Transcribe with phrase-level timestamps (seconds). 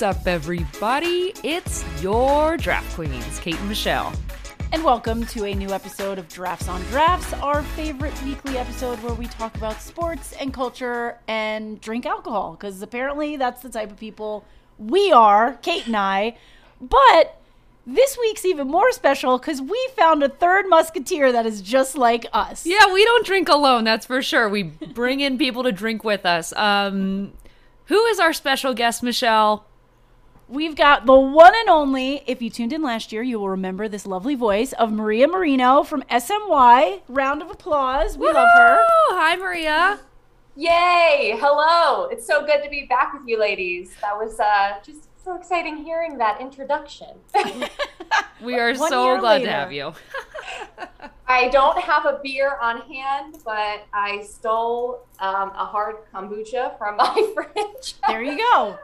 [0.00, 1.34] What's up, everybody?
[1.44, 4.14] It's your draft queens, Kate and Michelle.
[4.72, 9.12] And welcome to a new episode of Drafts on Drafts, our favorite weekly episode where
[9.12, 13.98] we talk about sports and culture and drink alcohol, because apparently that's the type of
[13.98, 14.42] people
[14.78, 16.38] we are, Kate and I.
[16.80, 17.38] But
[17.86, 22.24] this week's even more special because we found a third musketeer that is just like
[22.32, 22.64] us.
[22.64, 24.48] Yeah, we don't drink alone, that's for sure.
[24.48, 26.54] We bring in people to drink with us.
[26.54, 27.34] Um,
[27.84, 29.66] who is our special guest, Michelle?
[30.50, 33.88] We've got the one and only, if you tuned in last year, you will remember
[33.88, 37.02] this lovely voice of Maria Marino from SNY.
[37.08, 38.18] Round of applause.
[38.18, 38.76] We love her.
[38.78, 39.16] Woo!
[39.16, 40.00] Hi, Maria.
[40.56, 41.38] Yay!
[41.40, 42.06] Hello.
[42.06, 43.94] It's so good to be back with you ladies.
[44.00, 47.10] That was uh, just so exciting hearing that introduction.
[48.42, 49.92] We are so year glad to have you.
[51.28, 56.96] I don't have a beer on hand, but I stole um, a hard kombucha from
[56.96, 58.78] my fridge, There you go.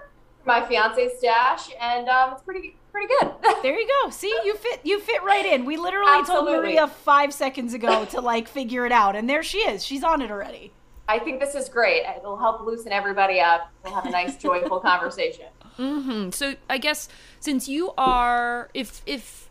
[0.47, 3.33] My fiance's stash, and um, it's pretty pretty good.
[3.63, 4.11] There you go.
[4.11, 5.65] See, you fit you fit right in.
[5.65, 9.59] We literally told Maria five seconds ago to like figure it out, and there she
[9.59, 9.85] is.
[9.85, 10.73] She's on it already.
[11.09, 12.03] I think this is great.
[12.19, 13.71] It'll help loosen everybody up.
[13.85, 15.47] We'll have a nice, joyful conversation.
[15.77, 17.09] hmm So I guess
[17.41, 19.49] since you are, if if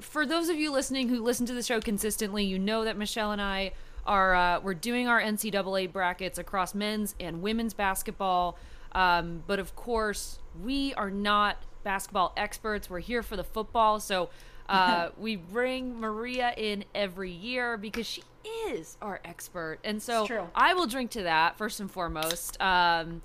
[0.00, 3.32] for those of you listening who listen to the show consistently, you know that Michelle
[3.32, 3.72] and I
[4.04, 8.58] are uh, we're doing our NCAA brackets across men's and women's basketball.
[8.96, 12.88] Um, but of course, we are not basketball experts.
[12.90, 14.30] We're here for the football, so.
[14.68, 18.24] Uh, we bring Maria in every year because she
[18.68, 22.60] is our expert, and so I will drink to that first and foremost.
[22.60, 23.22] Um,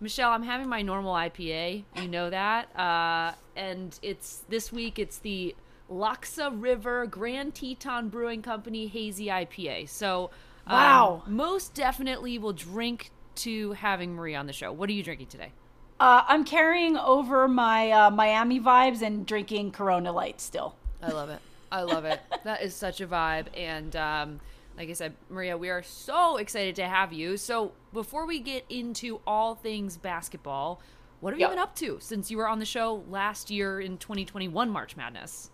[0.00, 1.84] Michelle, I'm having my normal IPA.
[1.96, 2.76] You know that.
[2.76, 4.98] Uh, and it's this week.
[4.98, 5.54] It's the
[5.90, 9.88] Loxa River Grand Teton Brewing Company Hazy IPA.
[9.90, 10.30] So,
[10.66, 11.22] um, Wow.
[11.26, 13.10] most definitely will drink
[13.40, 14.72] to having Maria on the show.
[14.72, 15.52] What are you drinking today?
[15.98, 20.74] Uh, I'm carrying over my uh, Miami vibes and drinking Corona Light still.
[21.02, 21.40] I love it.
[21.70, 22.20] I love it.
[22.44, 23.46] that is such a vibe.
[23.54, 24.40] And um,
[24.78, 27.36] like I said, Maria, we are so excited to have you.
[27.36, 30.80] So before we get into all things basketball,
[31.20, 31.48] what have Yep.
[31.50, 34.96] you been up to since you were on the show last year in 2021 March
[34.96, 35.50] Madness?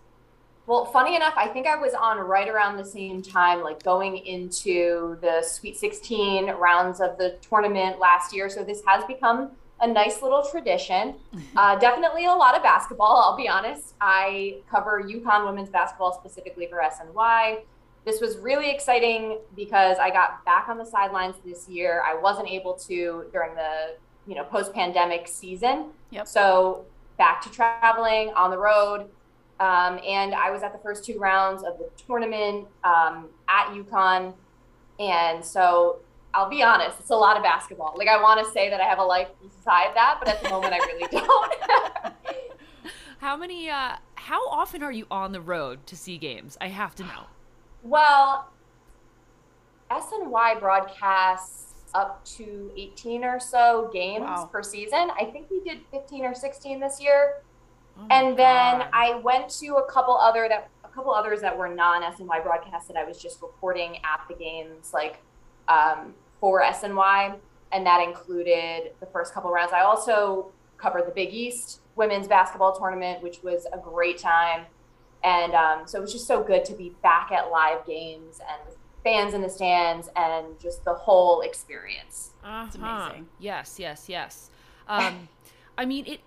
[0.67, 4.17] Well, funny enough, I think I was on right around the same time, like going
[4.17, 8.49] into the Sweet 16 rounds of the tournament last year.
[8.49, 11.15] So this has become a nice little tradition.
[11.55, 13.95] Uh, definitely a lot of basketball, I'll be honest.
[13.99, 17.61] I cover UConn women's basketball specifically for SNY.
[18.05, 22.03] This was really exciting because I got back on the sidelines this year.
[22.05, 23.95] I wasn't able to during the
[24.27, 25.87] you know post-pandemic season.
[26.11, 26.27] Yep.
[26.27, 26.85] So
[27.17, 29.09] back to traveling on the road.
[29.59, 34.33] Um, and I was at the first two rounds of the tournament um, at UConn.
[34.99, 35.99] And so
[36.33, 37.95] I'll be honest, it's a lot of basketball.
[37.97, 40.49] Like I want to say that I have a life beside that, but at the
[40.49, 41.53] moment I really don't.
[43.19, 46.55] How many, uh, how often are you on the road to see games?
[46.61, 47.23] I have to know.
[47.81, 48.51] well,
[49.89, 54.49] SNY broadcasts up to 18 or so games Wow.
[54.51, 55.09] per season.
[55.19, 57.41] I think we did 15 or 16 this year.
[57.99, 58.89] Oh and then God.
[58.93, 62.87] I went to a couple other that a couple others that were non SNY broadcasts
[62.87, 65.21] that I was just reporting at the games like
[65.67, 67.35] um, for SNY,
[67.71, 69.73] and that included the first couple rounds.
[69.73, 74.65] I also covered the Big East women's basketball tournament, which was a great time,
[75.23, 78.75] and um, so it was just so good to be back at live games and
[79.03, 82.31] fans in the stands and just the whole experience.
[82.67, 83.27] It's amazing.
[83.39, 84.49] Yes, yes, yes.
[84.87, 85.29] Um,
[85.77, 86.19] I mean, it.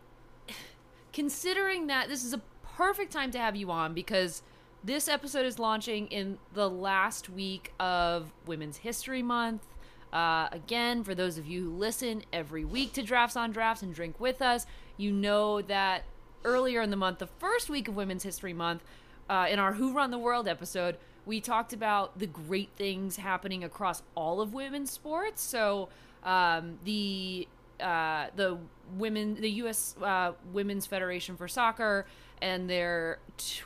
[1.20, 4.42] Considering that this is a perfect time to have you on because
[4.82, 9.66] this episode is launching in the last week of Women's History Month.
[10.14, 13.94] Uh, again, for those of you who listen every week to Drafts on Drafts and
[13.94, 14.64] drink with us,
[14.96, 16.04] you know that
[16.42, 18.82] earlier in the month, the first week of Women's History Month,
[19.28, 23.62] uh, in our Who Run the World episode, we talked about the great things happening
[23.62, 25.42] across all of women's sports.
[25.42, 25.90] So
[26.24, 27.46] um, the
[27.80, 28.58] uh, the
[28.96, 29.94] women, the U.S.
[30.02, 32.06] Uh, Women's Federation for Soccer,
[32.42, 33.18] and their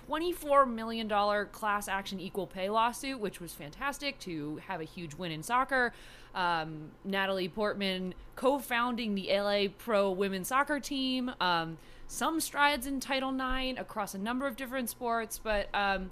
[0.06, 5.14] twenty-four million dollar class action equal pay lawsuit, which was fantastic to have a huge
[5.14, 5.92] win in soccer.
[6.34, 11.30] Um, Natalie Portman co-founding the LA Pro Women's Soccer team.
[11.40, 11.78] Um,
[12.08, 16.10] some strides in Title IX across a number of different sports, but um,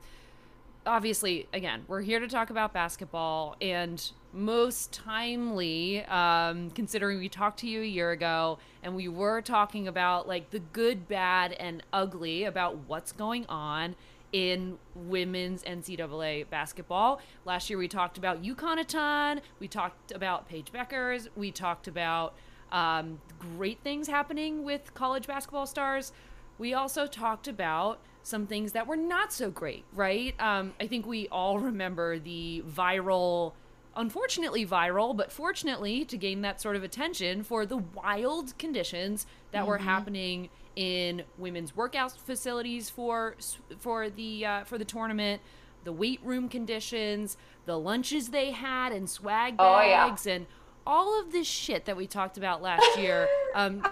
[0.87, 7.61] obviously, again, we're here to talk about basketball, and most timely, um, considering we talked
[7.61, 11.83] to you a year ago, and we were talking about like the good, bad, and
[11.93, 13.95] ugly about what's going on
[14.33, 17.21] in women's NCAA basketball.
[17.45, 19.41] Last year, we talked about UConn a ton.
[19.61, 21.29] We talked about Paige Bueckers.
[21.37, 22.35] We talked about
[22.73, 26.13] um, great things happening with college basketball stars.
[26.59, 30.35] We also talked about some things that were not so great, right?
[30.41, 33.53] Um, I think we all remember the viral,
[33.97, 39.61] unfortunately viral, but fortunately to gain that sort of attention for the wild conditions that
[39.61, 39.69] mm-hmm.
[39.69, 43.37] were happening in women's workout facilities for
[43.79, 45.43] for the uh, for the tournament,
[45.85, 47.37] the weight room conditions,
[47.67, 50.35] the lunches they had, and swag bags, oh, yeah.
[50.35, 50.47] and
[50.87, 53.29] all of this shit that we talked about last year.
[53.55, 53.87] Um,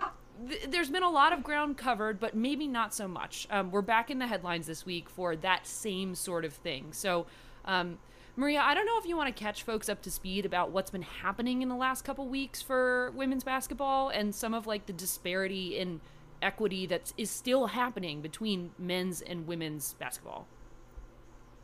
[0.49, 3.47] th- there's been a lot of ground covered, but maybe not so much.
[3.51, 6.93] Um, we're back in the headlines this week for that same sort of thing.
[6.93, 7.27] So,
[7.65, 7.99] um,
[8.37, 10.91] Maria, I don't know if you want to catch folks up to speed about what's
[10.91, 14.93] been happening in the last couple weeks for women's basketball and some of like the
[14.93, 16.01] disparity in
[16.41, 20.47] equity that is still happening between men's and women's basketball.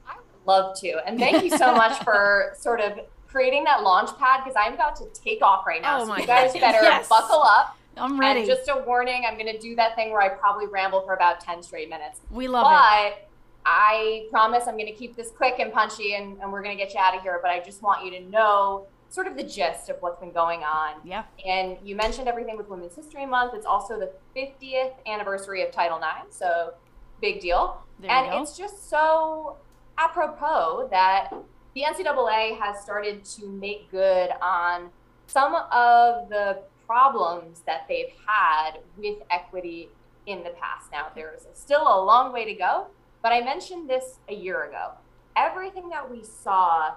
[0.07, 1.01] I would love to.
[1.07, 4.97] And thank you so much for sort of creating that launch pad because I'm about
[4.97, 6.01] to take off right now.
[6.01, 7.09] Oh so you guys better yes.
[7.09, 7.76] buckle up.
[7.97, 8.41] I'm ready.
[8.41, 11.15] And just a warning, I'm going to do that thing where I probably ramble for
[11.15, 12.21] about 10 straight minutes.
[12.31, 12.75] We love it.
[12.75, 13.29] but it.
[13.65, 16.83] I promise I'm going to keep this quick and punchy and, and we're going to
[16.83, 17.39] get you out of here.
[17.43, 20.63] But I just want you to know sort of the gist of what's been going
[20.63, 20.97] on.
[21.05, 21.25] Yeah.
[21.47, 23.55] And you mentioned everything with Women's History Month.
[23.55, 26.35] It's also the 50th anniversary of Title IX.
[26.35, 26.75] So
[27.21, 27.83] big deal.
[27.99, 29.57] There and it's just so
[29.99, 31.33] apropos that
[31.75, 34.91] the NCAA has started to make good on
[35.27, 39.89] some of the problems that they've had with equity
[40.27, 40.91] in the past.
[40.93, 42.87] Now, there's still a long way to go,
[43.23, 44.93] but I mentioned this a year ago.
[45.37, 46.95] Everything that we saw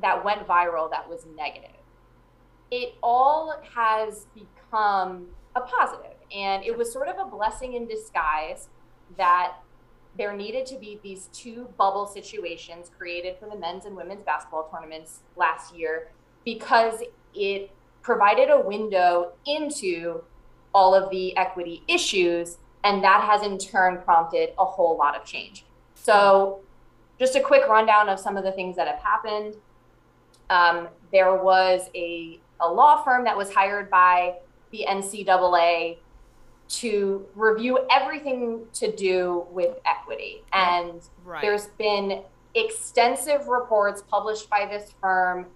[0.00, 1.70] that went viral that was negative,
[2.70, 6.16] it all has become a positive.
[6.34, 8.68] And it was sort of a blessing in disguise
[9.16, 9.54] that
[10.16, 14.68] there needed to be these two bubble situations created for the men's and women's basketball
[14.70, 16.10] tournaments last year
[16.44, 17.02] because
[17.34, 17.70] it
[18.08, 20.24] provided a window into
[20.72, 22.56] all of the equity issues.
[22.82, 25.66] And that has in turn prompted a whole lot of change.
[25.94, 26.60] So,
[27.18, 29.56] just a quick rundown of some of the things that have happened.
[30.48, 34.36] Um, there was a, a law firm that was hired by
[34.70, 35.98] the NCAA
[36.68, 40.44] to review everything to do with equity.
[40.54, 41.42] And right.
[41.42, 42.22] there's been
[42.54, 45.46] extensive reports published by this firm.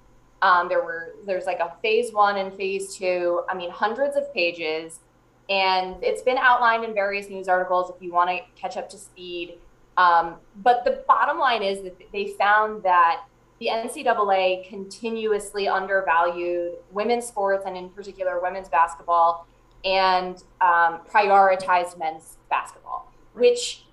[0.42, 3.42] Um, there were there's like a phase one and phase two.
[3.48, 5.00] I mean, hundreds of pages,
[5.48, 7.92] and it's been outlined in various news articles.
[7.94, 9.58] If you want to catch up to speed,
[9.96, 13.22] um, but the bottom line is that they found that
[13.60, 19.46] the NCAA continuously undervalued women's sports and in particular women's basketball
[19.84, 23.84] and um, prioritized men's basketball, which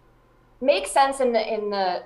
[0.62, 2.04] makes sense in the in the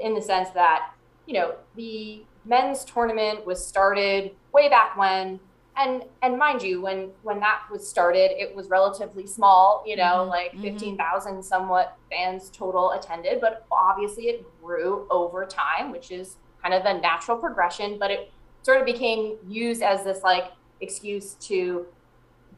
[0.00, 0.92] in the sense that
[1.26, 5.38] you know the men's tournament was started way back when
[5.76, 10.02] and and mind you when when that was started it was relatively small you know
[10.02, 10.30] mm-hmm.
[10.30, 10.62] like mm-hmm.
[10.62, 16.82] 15,000 somewhat fans total attended but obviously it grew over time which is kind of
[16.82, 18.32] the natural progression but it
[18.62, 21.86] sort of became used as this like excuse to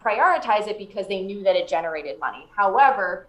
[0.04, 2.46] prioritize it because they knew that it generated money.
[2.56, 3.26] However,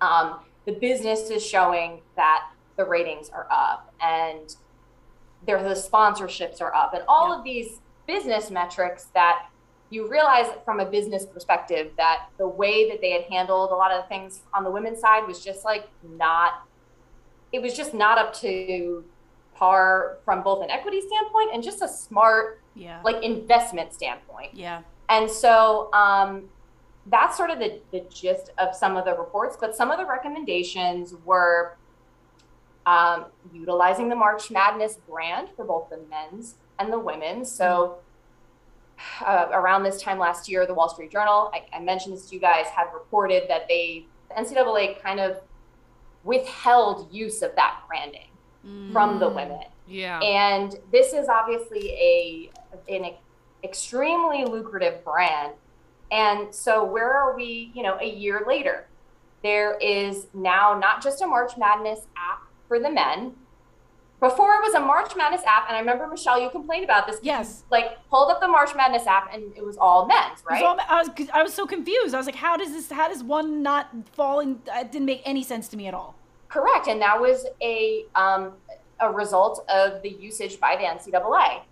[0.00, 4.56] um, the business is showing that the ratings are up and
[5.46, 7.38] there the sponsorships are up and all yeah.
[7.38, 9.46] of these business metrics that
[9.90, 13.92] you realize from a business perspective that the way that they had handled a lot
[13.92, 16.66] of things on the women's side was just like not
[17.52, 19.04] it was just not up to
[19.54, 23.00] par from both an equity standpoint and just a smart yeah.
[23.04, 24.54] like investment standpoint.
[24.54, 24.82] Yeah.
[25.08, 26.48] And so um,
[27.06, 29.56] that's sort of the, the gist of some of the reports.
[29.60, 31.76] But some of the recommendations were
[32.86, 37.50] um, utilizing the March Madness brand for both the men's and the women's.
[37.50, 37.98] So
[39.24, 42.34] uh, around this time last year, the Wall Street Journal, I, I mentioned this to
[42.34, 45.38] you guys, had reported that they, the NCAA kind of
[46.24, 48.28] withheld use of that branding
[48.66, 48.92] mm.
[48.92, 49.64] from the women.
[49.86, 50.20] Yeah.
[50.20, 52.50] And this is obviously a
[52.88, 53.14] an
[53.64, 55.52] extremely lucrative brand.
[56.10, 58.86] And so where are we, you know, a year later?
[59.42, 63.32] There is now not just a March Madness app for the men.
[64.18, 67.18] Before it was a March Madness app, and I remember Michelle, you complained about this.
[67.22, 67.64] Yes.
[67.70, 70.62] Like pulled up the March Madness app, and it was all men's, right?
[70.62, 72.14] All, I was I was so confused.
[72.14, 72.90] I was like, how does this?
[72.90, 74.60] How does one not fall in?
[74.74, 76.14] It didn't make any sense to me at all.
[76.48, 78.52] Correct, and that was a um,
[79.00, 81.62] a result of the usage by the NCAA.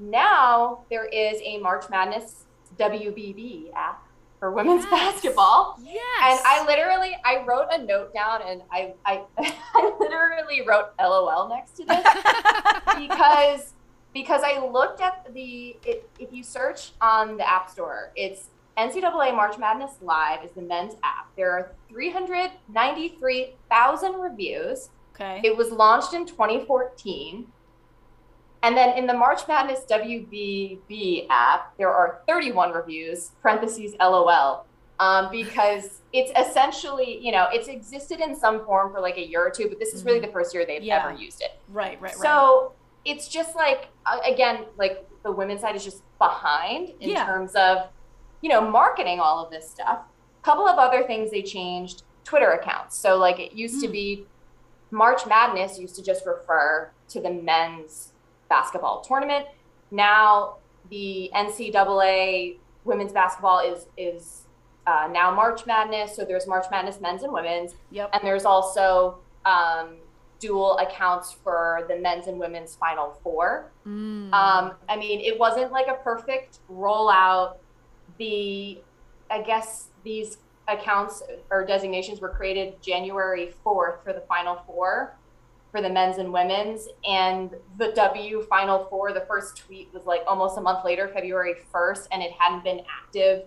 [0.00, 2.46] Now there is a March Madness
[2.78, 4.02] WBB app
[4.40, 4.90] for women's yes.
[4.90, 5.78] basketball.
[5.84, 5.94] Yes.
[6.22, 10.29] And I literally I wrote a note down and I I, I literally
[10.70, 12.02] wrote LOL next to this
[12.96, 13.74] because
[14.12, 18.48] because I looked at the it, if you search on the App Store, it's
[18.78, 21.28] NCAA March Madness Live is the men's app.
[21.36, 24.90] There are 393,000 reviews.
[25.14, 25.40] Okay.
[25.44, 27.46] It was launched in 2014.
[28.62, 34.66] And then in the March Madness WBB app, there are 31 reviews, parentheses LOL,
[35.00, 39.44] um, because it's essentially, you know, it's existed in some form for like a year
[39.44, 41.06] or two, but this is really the first year they've Yeah.
[41.08, 41.50] ever used it.
[41.68, 42.14] right, right, right.
[42.22, 47.24] So it's just like uh, again, like the women's side is just behind in Yeah.
[47.24, 47.88] terms of
[48.42, 50.00] you know marketing all of this stuff.
[50.00, 52.98] A couple of other things they changed: Twitter accounts.
[52.98, 53.92] So like it used to Hmm.
[53.92, 54.26] be
[54.90, 58.12] March Madness used to just refer to the men's
[58.50, 59.46] basketball tournament.
[59.90, 60.56] Now
[60.90, 64.46] the NCAA women's basketball is is
[64.86, 66.16] uh, now March Madness.
[66.16, 68.10] So there's March Madness men's and women's yep.
[68.12, 69.96] and there's also um,
[70.40, 73.70] dual accounts for the men's and women's final four.
[73.86, 74.32] Mm.
[74.32, 77.58] Um, I mean, it wasn't like a perfect rollout.
[78.18, 78.80] The,
[79.30, 85.16] I guess these accounts or designations were created January 4th for the final four
[85.70, 86.88] for the men's and women's.
[87.06, 91.54] And the W final four, the first tweet was like almost a month later, February
[91.72, 93.44] 1st, and it hadn't been active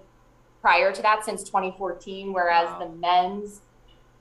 [0.64, 2.80] prior to that since 2014, whereas Wow.
[2.80, 3.62] the men's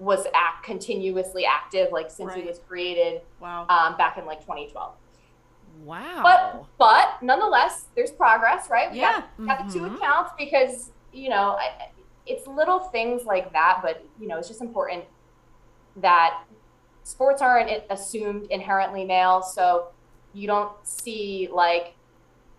[0.00, 2.38] was act continuously active like since Right.
[2.44, 3.64] it was created Wow.
[3.68, 4.94] um, back in like 2012.
[5.84, 6.20] wow.
[6.22, 8.90] But but nonetheless, there's progress, right?
[8.90, 9.22] We Yeah.
[9.38, 9.96] got, got the two Mhm.
[9.96, 11.90] accounts because you know I,
[12.26, 15.04] it's little things like that, but you know it's just important
[15.96, 16.42] that
[17.04, 19.88] sports aren't assumed inherently male, so
[20.34, 21.94] you don't see like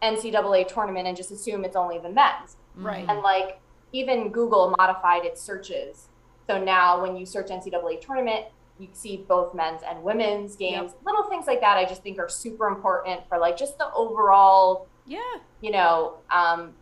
[0.02, 2.56] NCAA tournament and just assume it's only the men's.
[2.76, 3.06] Right.
[3.08, 3.60] And like
[3.94, 6.10] even Google modified its searches.
[6.50, 8.48] So now when you search NCAA tournament,
[8.80, 10.92] you see both men's and women's games.
[11.06, 14.88] Little things like that I just think are super important for like just the overall,
[15.06, 15.20] yeah.
[15.62, 16.74] you know, um,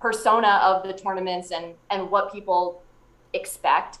[0.00, 2.82] persona of the tournaments and and what people
[3.32, 3.98] expect.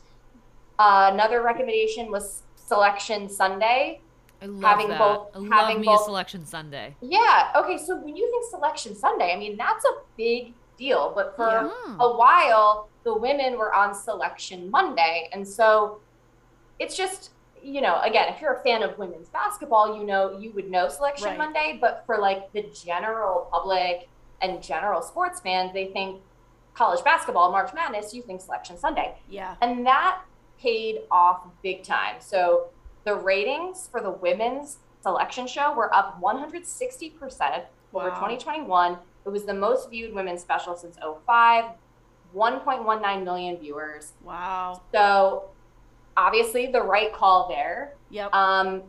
[0.78, 4.00] Uh, another recommendation was Selection Sunday.
[4.42, 4.98] I love having that.
[4.98, 6.96] both- I having me both- a selection Sunday.
[7.00, 7.52] Yeah.
[7.56, 7.78] Okay.
[7.78, 11.12] So when you think Selection Sunday, I mean that's a big deal.
[11.14, 11.70] But for Yeah.
[11.88, 11.96] Mm.
[12.00, 16.00] a while, the women were on Selection Monday, and so
[16.78, 17.30] it's just
[17.62, 20.88] you know again, if you're a fan of women's basketball, you know you would know
[20.88, 21.38] Selection Right.
[21.38, 21.78] Monday.
[21.80, 24.08] But for like the general public
[24.42, 26.20] and general sports fans, they think
[26.74, 29.16] college basketball, March Madness, you think Selection Sunday.
[29.28, 29.54] Yeah.
[29.62, 30.20] And that
[30.58, 32.16] paid off big time.
[32.20, 32.68] So
[33.04, 37.64] the ratings for the women's selection show were up 160%
[37.94, 38.98] over 2021.
[39.26, 41.64] It was the most viewed women's special since 05,
[42.34, 44.12] 1.19 million viewers.
[44.22, 44.80] Wow.
[44.94, 45.46] So
[46.16, 47.94] obviously the right call there.
[48.10, 48.32] Yep.
[48.32, 48.82] Um,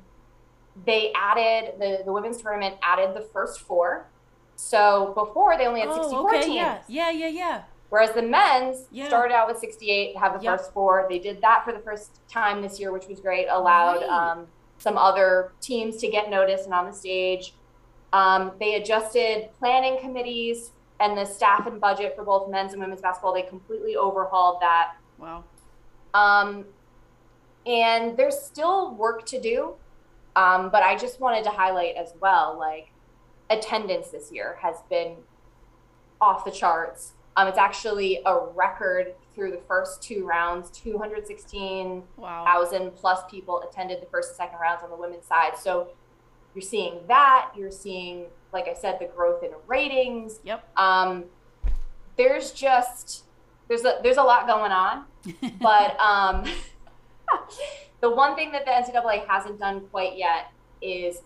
[0.86, 4.06] they added the, the women's tournament added the first four.
[4.56, 6.42] So before they only had 64 oh, okay.
[6.44, 6.56] teams.
[6.56, 6.80] Yeah.
[6.88, 7.10] Yeah.
[7.10, 7.28] Yeah.
[7.28, 7.64] Yeah.
[7.90, 9.08] Whereas the men's Yeah.
[9.08, 10.60] started out with 68, have the Yep.
[10.60, 11.08] first four.
[11.10, 13.48] They did that for the first time this year, which was great.
[13.48, 14.10] Allowed Right.
[14.10, 17.56] um, some other teams to get noticed and on the stage.
[18.14, 23.02] Um, they adjusted planning committees and the staff and budget for both men's and women's
[23.02, 23.34] basketball.
[23.34, 24.94] They completely overhauled that.
[25.18, 25.44] Wow.
[26.14, 26.66] Um,
[27.66, 29.74] and there's still work to do.
[30.36, 32.92] Um, but I just wanted to highlight as well, like
[33.50, 35.16] attendance this year has been
[36.22, 37.14] off the charts.
[37.36, 40.70] Um, it's actually a record through the first two rounds.
[40.72, 42.92] 216,000 Wow.
[42.96, 45.58] plus people attended the first and second rounds on the women's side.
[45.58, 45.90] So
[46.58, 47.52] you're seeing that.
[47.56, 50.40] You're seeing, like I said, the growth in ratings.
[50.44, 50.68] Yep.
[50.76, 51.26] Um,
[52.16, 53.26] there's just
[53.68, 55.06] there's a there's a lot going on,
[55.62, 56.46] but um,
[58.02, 61.22] the one thing that the NCAA hasn't done quite yet is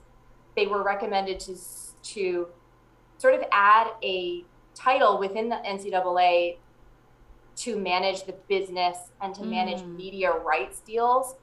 [0.57, 1.55] they were recommended to
[2.03, 2.47] to
[3.17, 4.43] sort of add a
[4.75, 6.57] title within the NCAA
[7.55, 9.95] to manage the business and to manage Mm.
[9.95, 11.35] media rights deals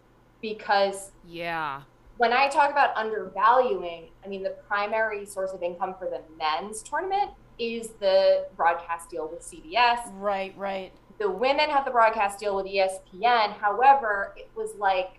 [0.42, 1.83] because Yeah.
[2.18, 6.82] When I talk about undervaluing, I mean the primary source of income for the men's
[6.82, 10.00] tournament is the broadcast deal with CBS.
[10.14, 10.54] right.
[10.56, 10.92] Right.
[11.18, 13.52] The women have the broadcast deal with ESPN.
[13.54, 15.18] However, it was like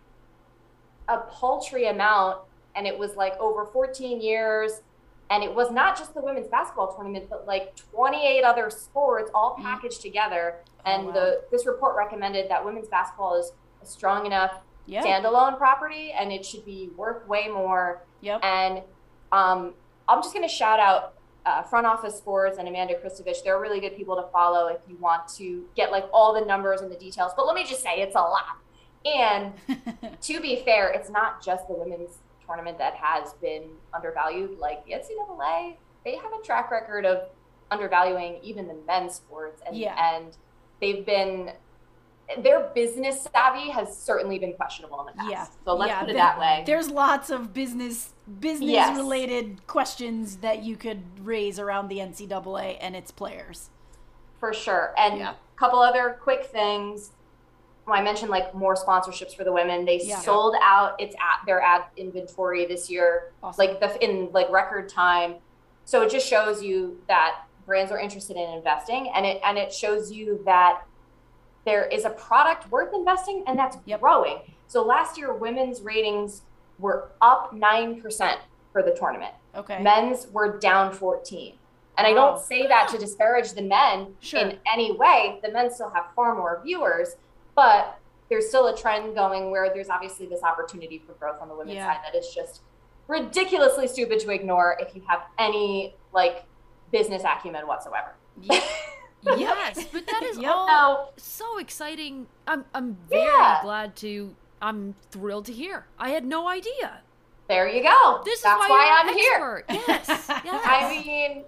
[1.10, 2.38] a paltry amount
[2.76, 4.82] and it was like over 14 years
[5.30, 9.56] and it was not just the women's basketball tournament but like 28 other sports all
[9.58, 9.64] Mm.
[9.64, 11.12] packaged together Oh, and wow.
[11.14, 13.52] the this report recommended that women's basketball is
[13.82, 15.04] a strong enough Yeah.
[15.04, 18.02] standalone property and it should be worth way more.
[18.22, 18.40] Yep.
[18.44, 18.82] And
[19.32, 19.74] um,
[20.08, 21.14] I'm just going to shout out
[21.46, 23.44] uh, Front Office Sports and Amanda Christovich.
[23.44, 26.82] They're really good people to follow if you want to get like all the numbers
[26.82, 27.32] and the details.
[27.38, 28.58] But let me just say, it's a lot.
[29.06, 29.54] And
[30.22, 34.94] to be fair, it's not just the women's tournament that has been undervalued, like the
[34.94, 37.30] NCAA, they have a track record of
[37.72, 39.96] undervaluing even the men's sports, and Yeah.
[40.16, 40.36] and
[40.82, 41.52] they've been
[42.38, 45.30] their business savvy has certainly been questionable in the past.
[45.32, 45.46] Yeah.
[45.66, 46.64] So let's Yeah, put it the- that way.
[46.66, 48.96] There's lots of business business Yes.
[48.96, 53.72] related questions that you could raise around the NCAA and its players.
[54.40, 54.94] For sure.
[54.98, 55.32] And Yeah.
[55.32, 57.12] a couple other quick things.
[57.88, 59.84] I mentioned like more sponsorships for the women.
[59.84, 60.20] They Yeah.
[60.20, 63.66] sold out its at their ad inventory this year, Awesome.
[63.66, 65.38] like the in like record time.
[65.86, 69.74] So it just shows you that brands are interested in investing, and it and it
[69.74, 70.84] shows you that
[71.70, 74.02] there is a product worth investing, and that's Yep.
[74.02, 74.40] growing.
[74.66, 76.42] So last year, women's ratings
[76.80, 78.40] were up nine percent
[78.74, 79.34] for the tournament.
[79.56, 79.80] Okay.
[79.80, 81.60] Men's were down 14.
[81.98, 84.40] And I don't say that to disparage the men Sure.
[84.40, 85.40] in any way.
[85.44, 87.18] The men still have far more viewers,
[87.56, 87.98] but
[88.30, 91.76] there's still a trend going where there's obviously this opportunity for growth on the women's
[91.76, 91.94] Yeah.
[91.94, 92.62] side that is just
[93.08, 96.46] ridiculously stupid to ignore if you have any like
[96.92, 98.16] business acumen whatsoever.
[98.42, 98.60] Yeah.
[99.22, 100.52] Yes, but that is Yep.
[100.54, 102.28] all So exciting.
[102.48, 103.60] I'm I'm very Yeah.
[103.64, 104.36] glad to.
[104.62, 105.86] I'm thrilled to hear.
[105.98, 107.02] I had no idea.
[107.48, 108.22] there you go.
[108.26, 109.66] This That's is why, why, I'm you're here.
[109.88, 110.08] Yes.
[110.30, 110.62] yes.
[110.66, 111.46] I mean,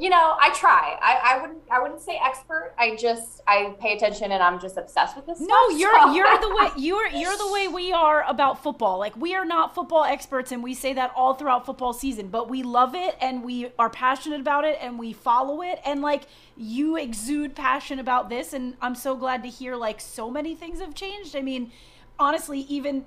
[0.00, 0.96] you know, I try.
[1.02, 2.74] I, I wouldn't I wouldn't say expert.
[2.78, 5.38] I just I pay attention and I'm just obsessed with this.
[5.40, 8.98] No, stuff, you're so- you're the way you're you're the way we are about football.
[8.98, 12.48] Like we are not football experts and we say that all throughout football season, but
[12.48, 16.22] we love it and we are passionate about it and we follow it and like
[16.56, 20.80] you exude passion about this and I'm so glad to hear like so many things
[20.80, 21.36] have changed.
[21.36, 21.72] I mean,
[22.18, 23.04] honestly, even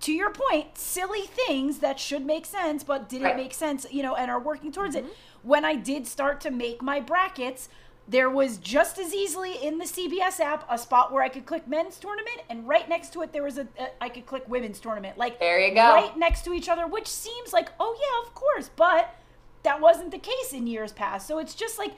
[0.00, 3.36] to your point, silly things that should make sense but didn't Right.
[3.36, 5.04] make sense, you know, and are working towards it.
[5.04, 5.12] Mm-hmm.
[5.42, 7.68] When I did start to make my brackets,
[8.08, 11.68] there was just as easily in the CBS app a spot where I could click
[11.68, 14.80] men's tournament, and right next to it there was a, a I could click women's
[14.80, 15.16] tournament.
[15.16, 15.80] Like There you go.
[15.80, 19.14] right next to each other, which seems like oh yeah, of course, but
[19.62, 21.28] that wasn't the case in years past.
[21.28, 21.92] So it's just like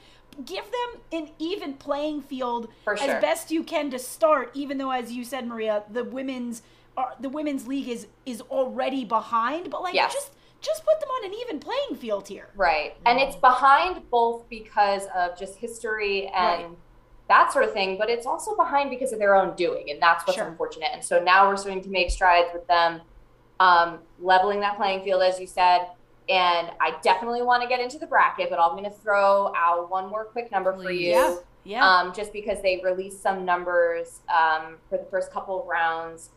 [0.45, 4.51] give them an even playing field For as best you can to start.
[4.53, 6.61] Even though, as you said, Maria, the women's
[6.97, 10.13] uh, the women's league is is already behind, but like Yes.
[10.13, 10.31] just
[10.63, 12.49] just put them on an even playing field here.
[12.55, 12.95] Right.
[13.05, 16.77] And it's behind both because of just history and Right.
[17.27, 19.91] that sort of thing, but it's also behind because of their own doing.
[19.91, 20.47] And that's what's Sure.
[20.47, 20.89] unfortunate.
[20.93, 23.01] And so now we're starting to make strides with them,
[23.59, 25.89] um, leveling that playing field, as you said.
[26.29, 29.89] And I definitely want to get into the bracket, but I'm going to throw out
[29.91, 31.11] one more quick number for you.
[31.11, 31.35] Yeah.
[31.65, 31.85] Yeah.
[31.89, 36.29] Um, just because they released some numbers um, for the first couple of rounds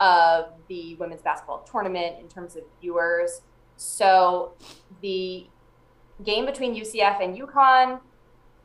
[0.00, 3.42] of the women's basketball tournament in terms of viewers.
[3.76, 4.52] So
[5.00, 5.46] the
[6.24, 8.00] game between UCF and UConn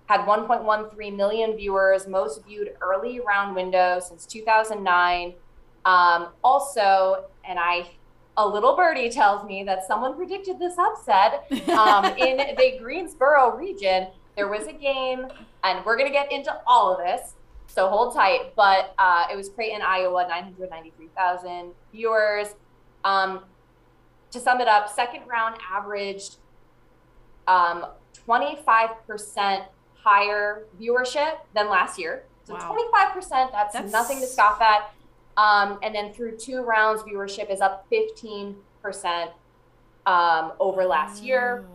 [0.08, 5.34] had 1.13 million viewers, most viewed early round window since 2009.
[5.86, 7.90] Um, also, and I,
[8.38, 14.08] a little birdie tells me that someone predicted this upset um, in the Greensboro region.
[14.36, 15.28] There was a game,
[15.64, 17.34] and we're going to get into all of this.
[17.68, 18.54] So hold tight.
[18.56, 22.56] But uh, it was Creighton, Iowa, 993,000 viewers.
[23.04, 23.42] Um,
[24.38, 26.38] to sum it up, second round averaged
[27.48, 27.86] um,
[28.28, 32.24] 25% higher viewership than last year.
[32.46, 32.76] So Wow.
[32.94, 34.92] 25%, that's, That's- nothing to scoff at.
[35.36, 38.56] Um, and then through two rounds, viewership is up 15%
[40.06, 41.66] um, over last year.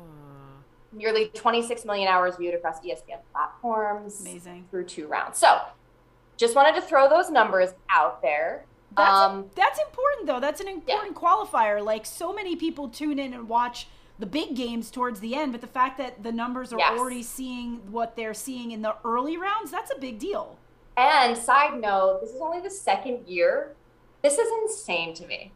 [0.95, 4.67] Nearly 26 million hours viewed across ESPN platforms Amazing.
[4.71, 5.39] through two rounds.
[5.39, 5.59] So
[6.37, 8.67] just wanted to throw those numbers out there.
[8.97, 10.41] That's Um, that's important though.
[10.41, 11.85] That's an important qualifier.
[11.85, 15.61] Like so many people tune in and watch the big games towards the end, but
[15.61, 16.99] the fact that the numbers are Yes.
[16.99, 20.59] already seeing what they're seeing in the early rounds, that's a big deal.
[20.97, 23.75] And side note, this is only the second year.
[24.23, 25.53] This is insane to me.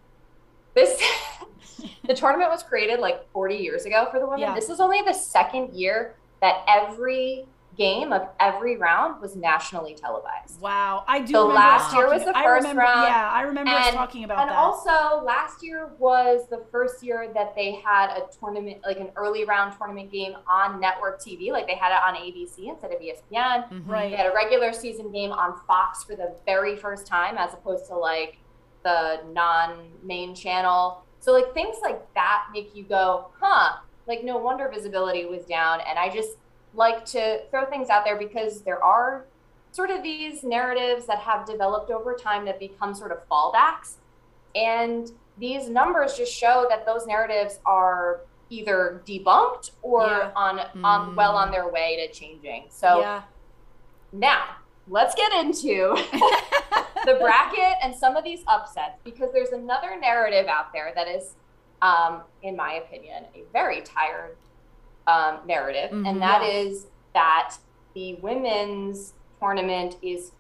[0.75, 1.01] This
[2.07, 4.41] the tournament was created like 40 years ago for the women.
[4.41, 4.55] Yeah.
[4.55, 7.47] This is only the second year that every
[7.77, 10.61] game of every round was nationally televised.
[10.61, 11.33] Wow, I do.
[11.33, 14.51] So last year was the first remember, round, Yeah, I remember us talking about and
[14.51, 14.57] that.
[14.57, 19.45] also last year was the first year that they had a tournament, like an early
[19.45, 21.53] round tournament game on network TV.
[21.53, 23.69] Like they had it on ABC instead of ESPN.
[23.71, 23.89] Mhm.
[23.89, 24.11] right.
[24.11, 27.87] They had a regular season game on Fox for the very first time, as opposed
[27.87, 28.39] to like
[28.83, 31.03] the non-main channel.
[31.21, 33.77] So like things like that make you go, huh?
[34.07, 35.81] Like no wonder visibility was down.
[35.81, 36.39] And I just
[36.77, 39.25] like to throw things out there because there are
[39.73, 43.95] sort of these narratives that have developed over time that become sort of fallbacks.
[44.55, 50.31] And these numbers just show that those narratives are either debunked or Yeah.
[50.37, 51.43] on on well Mm.
[51.43, 52.67] on their way to changing.
[52.71, 53.23] So yeah.
[54.13, 54.45] now
[54.89, 55.97] let's get into
[57.05, 61.35] the bracket and some of these upsets because there's another narrative out there that is
[61.83, 64.37] um, in my opinion, a very tired
[65.07, 66.09] um, narrative, Mhm.
[66.09, 66.49] and that Yeah.
[66.49, 67.55] is that
[67.95, 70.33] the women's tournament is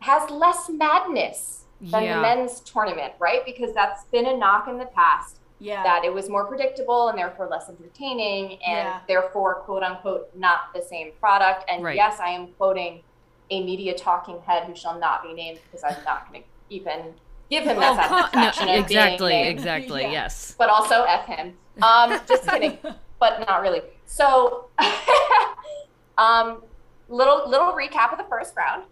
[0.00, 2.16] has less madness than Yeah.
[2.16, 3.44] the men's tournament, right?
[3.44, 5.82] Because that's been a knock in the past Yeah.
[5.82, 9.00] that it was more predictable and therefore less entertaining and Yeah.
[9.08, 11.64] therefore quote unquote not the same product.
[11.68, 11.96] And Right.
[11.96, 13.02] yes, I am quoting
[13.50, 17.14] a media talking head who shall not be named because I'm not going to even
[17.50, 20.02] give him that Oh, no, satisfaction being exactly, exactly.
[20.12, 20.54] Yes.
[20.56, 21.58] but also F him.
[21.82, 22.78] Um, just kidding,
[23.20, 23.82] but not really.
[24.06, 24.66] So,
[26.18, 26.62] um,
[27.08, 28.84] little little recap of the first round.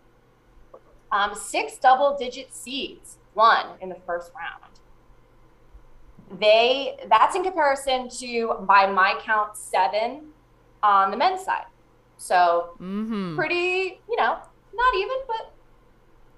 [1.12, 4.62] Um, six double digit seeds won in the first round.
[6.40, 10.22] They that's in comparison to by my count seven
[10.82, 11.66] on the men's side.
[12.18, 13.36] So Mm-hmm.
[13.36, 14.38] pretty, you know,
[14.74, 15.52] not even, but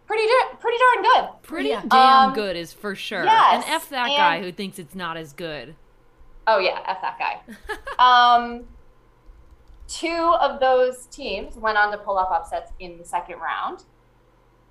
[0.07, 0.25] pretty
[0.61, 1.29] pretty darn good.
[1.43, 1.83] Pretty Yeah.
[1.89, 3.25] damn Um, good is for sure.
[3.25, 5.75] yes, and F that and- guy who thinks it's not as good.
[6.49, 7.41] Oh yeah, f that guy.
[7.99, 8.65] um,
[9.87, 13.85] two of those teams went on to pull off upsets in the second round.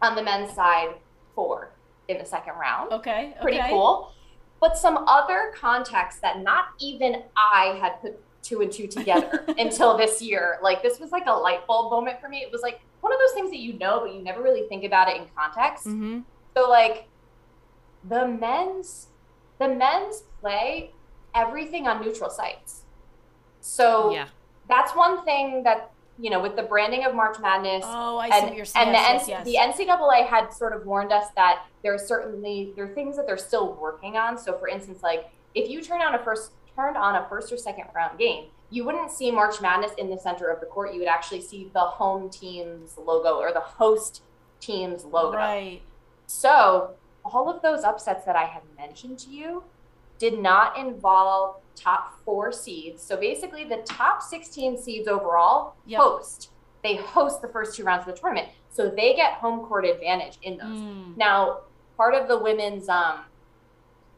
[0.02, 0.96] On the men's side,
[1.36, 1.72] four
[2.08, 2.92] in the second round.
[2.92, 3.36] okay.
[3.42, 3.70] Pretty okay.
[3.70, 4.12] cool.
[4.60, 9.98] But some other context that not even I had put two and two together until
[9.98, 10.58] this year.
[10.64, 12.40] Like this was like a light bulb moment for me.
[12.40, 14.84] It was like one of those things that you know, but you never really think
[14.84, 15.86] about it in context.
[15.86, 16.22] Mm-hmm.
[16.56, 17.08] So like
[18.08, 19.08] the men's
[19.60, 20.92] the men's play
[21.36, 22.82] everything on neutral sites.
[23.62, 24.28] So Yeah.
[24.68, 28.36] that's one thing that you know with the branding of March Madness Oh, I see
[28.38, 28.88] and, what you're saying.
[28.88, 29.76] and Yes, the, yes, N- yes.
[29.78, 33.28] the NCAA had sort of warned us that there are certainly there are things that
[33.28, 34.38] they're still working on.
[34.38, 37.58] So for instance, like if you turn on a first turned on a first or
[37.58, 40.92] second round game, you wouldn't see March Madness in the center of the court.
[40.94, 44.22] You would actually see the home team's logo or the host
[44.60, 45.38] team's logo.
[45.38, 45.82] Right.
[46.26, 46.92] So,
[47.24, 49.64] all of those upsets that I have mentioned to you
[50.20, 53.04] did not involve top four seeds.
[53.04, 56.00] So, basically, the top 16 seeds overall Yep.
[56.02, 56.52] host.
[56.84, 58.50] They host the first two rounds of the tournament.
[58.70, 60.80] So, they get home court advantage in those.
[60.80, 61.18] Mm.
[61.18, 61.62] Now,
[61.98, 63.26] part of the women's, um,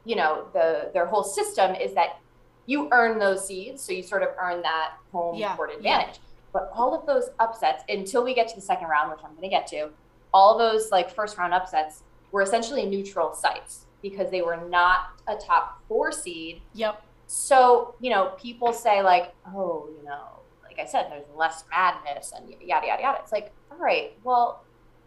[0.05, 2.17] you know, the their whole system is that
[2.65, 5.77] you earn those seeds, so you sort of earn that home Yeah, court yeah.
[5.77, 6.19] advantage.
[6.53, 9.43] But all of those upsets, until we get to the second round, which I'm going
[9.43, 9.89] to get to,
[10.33, 15.35] all those like first round upsets were essentially neutral sites because they were not a
[15.35, 16.61] top four seed.
[16.73, 17.03] Yep.
[17.27, 22.33] So you know, people say like, oh, you know, like I said, there's less madness
[22.35, 23.19] and yada yada yada.
[23.21, 24.63] It's like, all right, well,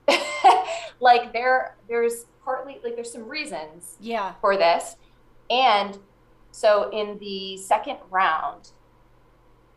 [1.00, 4.34] like there there's partly like there's some reasons Yeah.
[4.40, 4.96] for this.
[5.50, 5.98] And
[6.50, 8.70] so in the second round,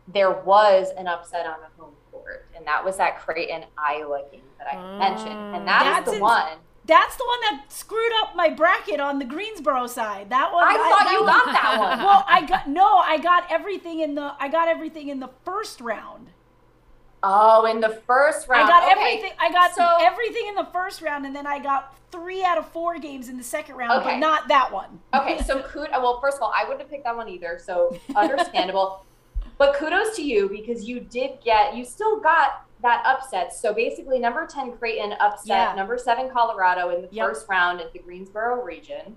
[0.08, 4.40] there was an upset on the home court, and that was that Creighton Iowa game
[4.58, 5.56] that I mentioned.
[5.56, 5.94] And that is mm.
[5.94, 6.58] That's the in- one.
[6.86, 10.30] That's the one that screwed up my bracket on the Greensboro side.
[10.30, 10.64] That one.
[10.64, 11.98] I thought that you got that one.
[12.06, 12.98] Well, I got no.
[12.98, 14.34] I got everything in the.
[14.38, 16.28] I got everything in the first round.
[17.22, 18.64] Oh, in the first round.
[18.64, 18.92] I got okay.
[19.16, 19.32] everything.
[19.40, 22.68] I got so- everything in the first round, and then I got three out of
[22.68, 24.20] four games in the second round, but Okay.
[24.20, 25.00] not that one.
[25.12, 27.98] Okay, so kud- well, first of all, I wouldn't have picked that one either, so
[28.14, 29.04] understandable.
[29.58, 33.60] but kudos to you because you did get, you still got that upsets.
[33.60, 35.74] So basically, number 10 Creighton upset Yeah.
[35.74, 37.26] number seven Colorado in the Yep.
[37.28, 39.16] first round at the Greensboro region.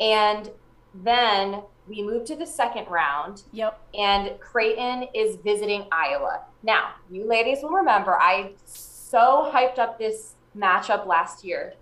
[0.00, 0.50] And
[0.94, 3.80] then we move to the second round, Yep.
[3.94, 6.42] and Creighton is visiting Iowa.
[6.62, 11.74] Now, you ladies will remember I so hyped up this matchup last year,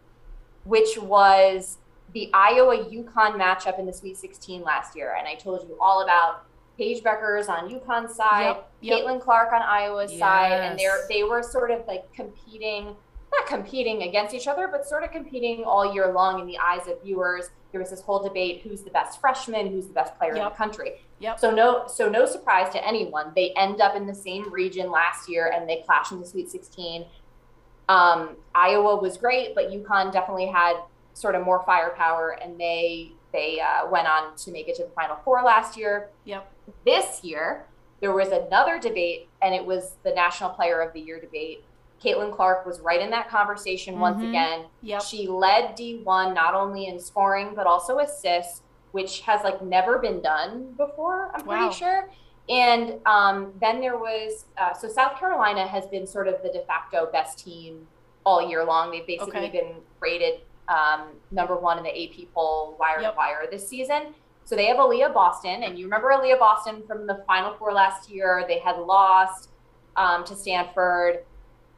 [0.65, 1.79] which was
[2.13, 5.15] the Iowa UConn matchup in the Sweet 16 last year.
[5.19, 6.45] And I told you all about
[6.77, 8.99] Paige Bueckers on UConn's side, Yep, yep.
[9.01, 12.95] Caitlin Clark on Iowa's side, and they're they were sort of like competing,
[13.33, 16.87] not competing against each other, but sort of competing all year long in the eyes
[16.87, 17.51] of viewers.
[17.73, 20.51] There was this whole debate: who's the best freshman, who's the best player in the
[20.51, 21.01] country.
[21.19, 21.39] Yep.
[21.39, 23.33] So no, so no surprise to anyone.
[23.35, 26.51] They end up in the same region last year, and they clash in the Sweet
[26.51, 27.07] 16.
[27.89, 30.75] Um, Iowa was great, but UConn definitely had
[31.15, 34.91] sort of more firepower, and they they uh, went on to make it to the
[34.91, 36.11] Final Four last year.
[36.25, 36.53] Yep.
[36.85, 37.67] This year,
[38.01, 41.65] there was another debate, and it was the National Player of the Year debate.
[42.03, 44.29] Caitlin Clark was right in that conversation once Mhm.
[44.29, 44.67] again.
[44.83, 45.03] Yep.
[45.03, 50.21] She led D1 not only in scoring but also assists, which has like never been
[50.21, 51.31] done before.
[51.35, 52.11] I'm pretty sure.
[52.51, 56.61] And um, then there was uh, so South Carolina has been sort of the de
[56.67, 57.89] facto best team
[58.25, 58.91] all year long.
[58.91, 59.51] They've basically Okay.
[59.61, 63.13] been rated um, number one in the AP poll wire Yep.
[63.13, 64.15] to wire this season.
[64.47, 68.09] So they have Aliyah Boston, and you remember Aliyah Boston from the Final Four last
[68.09, 68.45] year.
[68.47, 69.51] They had lost
[69.97, 71.25] um, to Stanford.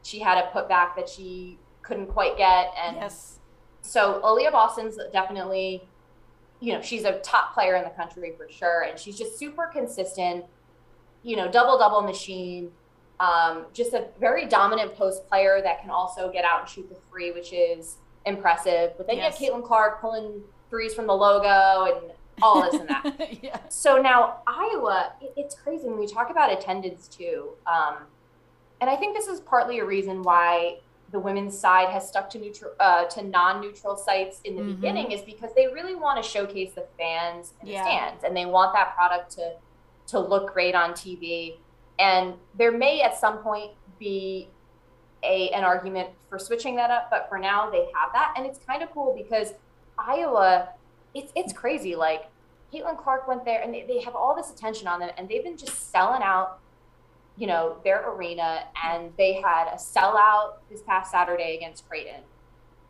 [0.03, 3.39] She had a putback that she couldn't quite get, and Yes.
[3.81, 5.83] so Aliyah Boston's definitely
[6.61, 8.81] you know, she's a top player in the country for sure.
[8.81, 10.43] And she's just super consistent,
[11.23, 12.69] you know, double double machine.
[13.21, 16.97] Um, just a very dominant post player that can also get out and shoot the
[17.09, 18.91] three, which is impressive.
[18.97, 19.39] But then Yes.
[19.39, 23.37] you have Caitlin Clark pulling threes from the logo and all this and that.
[23.43, 23.59] yeah.
[23.69, 27.49] So now Iowa, it, it's crazy when we talk about attendance too.
[27.67, 27.97] Um,
[28.81, 30.79] and I think this is partly a reason why
[31.11, 34.75] the women's side has stuck to neutral uh, to non-neutral sites in the Mhm.
[34.75, 37.83] beginning is because they really want to showcase the fans in Yeah.
[37.83, 39.53] the stands and they want that product to
[40.07, 41.57] to look great on TV.
[41.99, 44.49] And there may at some point be
[45.23, 48.59] a an argument for switching that up, but for now they have that, and it's
[48.59, 49.53] kind of cool because
[49.97, 50.69] Iowa,
[51.13, 51.95] it's it's crazy.
[51.95, 52.29] Like
[52.73, 55.43] Caitlin Clark went there, and they, they have all this attention on them, and they've
[55.43, 56.59] been just selling out,
[57.37, 62.21] you know, their arena, and they had a sellout this past Saturday against Creighton,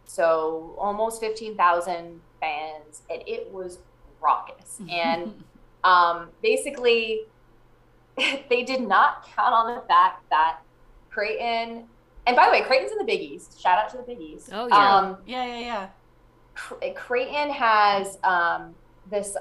[0.05, 3.79] so almost fifteen thousand fans, and it was
[4.21, 5.43] raucous, and
[5.83, 7.21] um, basically
[8.49, 10.59] they did not count on the fact that
[11.09, 11.85] Creighton.
[12.27, 13.59] And by the way, Creighton's in the Big East.
[13.59, 14.49] Shout out to the Big East.
[14.51, 14.97] Oh, yeah.
[14.97, 15.87] Um, Yeah, yeah, yeah.
[16.59, 18.75] Cre- Creighton has um,
[19.09, 19.37] this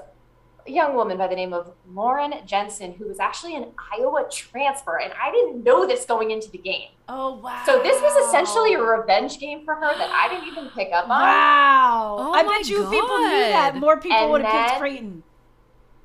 [0.65, 5.11] young woman by the name of Lauren Jensen, who was actually an Iowa transfer, and
[5.21, 6.89] I didn't know this going into the game.
[7.07, 7.63] Oh wow.
[7.65, 11.05] So this was essentially a revenge game for her that I didn't even pick up
[11.05, 11.09] on.
[11.09, 12.15] Wow.
[12.19, 14.79] Oh I my bet you if people knew that, more people And would have picked
[14.79, 15.23] Creighton.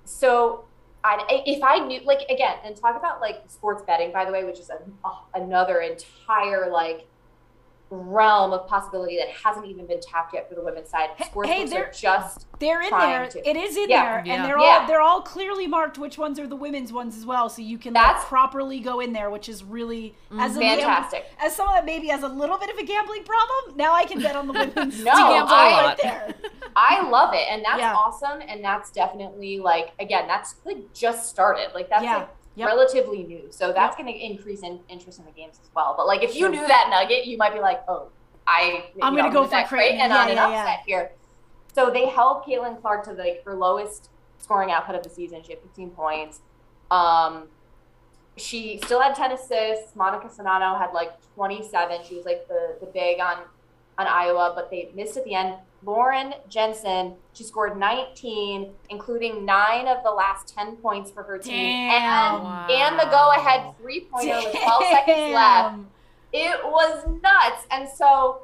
[0.04, 0.64] So
[1.02, 4.44] I, if I knew, like again, and talk about like sports betting, by the way,
[4.44, 4.78] which is a,
[5.34, 7.06] another entire like
[7.90, 11.10] realm of possibility that hasn't even been tapped yet for the women's side.
[11.16, 13.28] Hey- Sports hey, they're- are just They're in there.
[13.28, 13.48] to.
[13.48, 14.02] It is in Yeah.
[14.04, 14.32] there, Yeah.
[14.34, 14.80] and they're Yeah.
[14.80, 17.78] all they're all clearly marked which ones are the women's ones as well, so you
[17.78, 20.40] can like, properly go in there, which is really mm-hmm.
[20.40, 21.26] as a fantastic.
[21.38, 23.76] as someone that maybe has a little bit of a gambling problem.
[23.76, 25.02] Now I can bet on the women's.
[25.04, 26.34] No, team gamble a I- right there.
[26.76, 27.94] I love it, and that's Yeah.
[27.94, 31.68] awesome, and that's definitely like again, that's like just started.
[31.74, 32.16] Like that's Yeah.
[32.18, 32.68] like Yep.
[32.68, 35.94] relatively new, so that's going to increase in interest in the games as well.
[35.96, 38.08] But like if you knew that nugget, you might be like, oh,
[38.46, 39.98] I I'm gonna go with for that Creighton.
[40.00, 40.60] and Yeah, on an yeah, yeah.
[40.62, 41.12] upset here.
[41.74, 45.42] So they held Caitlin Clark to like her lowest scoring output of the season.
[45.42, 46.40] She had 15 points.
[46.90, 47.48] Um,
[48.36, 49.92] she still had 10 assists.
[49.96, 52.00] Monika Czinano had like 27.
[52.08, 53.38] She was like the the big on
[53.98, 55.54] on Iowa, but they missed at the end.
[55.84, 61.52] Lauren Jensen, she scored 19, including nine of the last 10 points for her team,
[61.90, 62.46] Damn.
[62.46, 65.78] and and the go-ahead three-pointer with 12 seconds left.
[66.32, 68.42] It was nuts, and so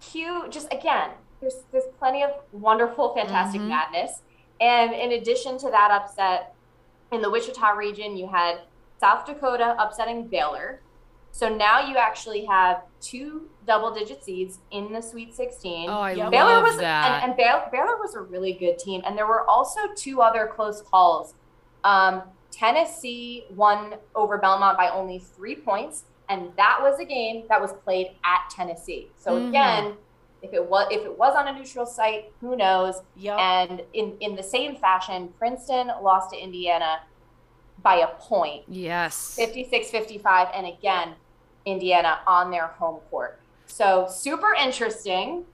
[0.00, 1.10] Q just again.
[1.40, 3.68] There's there's plenty of wonderful, fantastic Mhm.
[3.68, 4.22] madness,
[4.60, 6.54] and in addition to that upset
[7.12, 8.60] in the Wichita region, you had
[9.00, 10.80] South Dakota upsetting Baylor.
[11.30, 15.88] So now you actually have two double-digit seeds in the Sweet 16.
[15.88, 16.28] Oh, I Yeah.
[16.28, 17.22] love was that.
[17.22, 20.50] and, and Baylor, Baylor was a really good team, and there were also two other
[20.54, 21.34] close calls.
[21.84, 27.60] Um, Tennessee won over Belmont by only three points, and that was a game that
[27.60, 29.12] was played at Tennessee.
[29.16, 29.48] So Mhm.
[29.48, 29.98] again,
[30.42, 33.00] if it was if it was on a neutral site, who knows?
[33.14, 33.38] Yep.
[33.38, 36.98] And in in the same fashion, Princeton lost to Indiana
[37.82, 39.36] by a point, yes.
[39.38, 41.14] 56-55, and again,
[41.64, 43.38] Indiana on their home court.
[43.66, 45.44] So super interesting.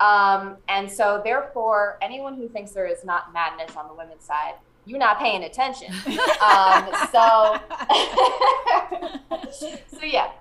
[0.00, 4.54] Um, and so therefore, anyone who thinks there is not madness on the women's side,
[4.86, 5.92] you're not paying attention.
[6.42, 7.58] um, so,
[9.88, 10.32] so yeah,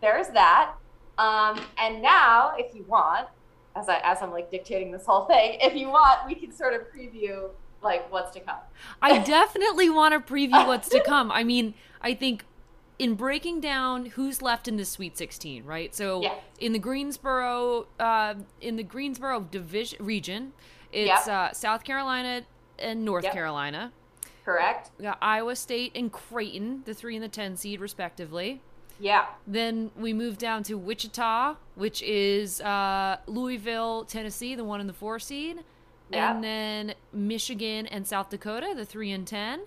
[0.00, 0.72] there's that.
[1.18, 3.28] Um, and now, if you want,
[3.76, 6.72] as I as I'm like dictating this whole thing, if you want, we can sort
[6.72, 7.50] of preview
[7.82, 8.58] like what's to come.
[9.00, 11.30] I definitely want to preview what's to come.
[11.32, 12.44] I mean, I think
[12.98, 15.94] in breaking down who's left in the Sweet 16, right?
[15.94, 16.34] So Yeah.
[16.58, 20.52] in the Greensboro, uh, in the Greensboro division region,
[20.92, 22.42] it's uh, South Carolina
[22.78, 23.32] and North Yep.
[23.32, 23.92] Carolina.
[24.44, 24.90] Correct?
[24.98, 28.60] We got Iowa State and Creighton, the three and the ten seed, respectively.
[28.98, 29.26] Yeah.
[29.46, 34.92] Then we move down to Wichita, which is uh, Louisville, Tennessee, the one and the
[34.94, 35.60] four seed.
[36.10, 36.34] Yeah.
[36.34, 39.60] And then Michigan and South Dakota, the three and ten.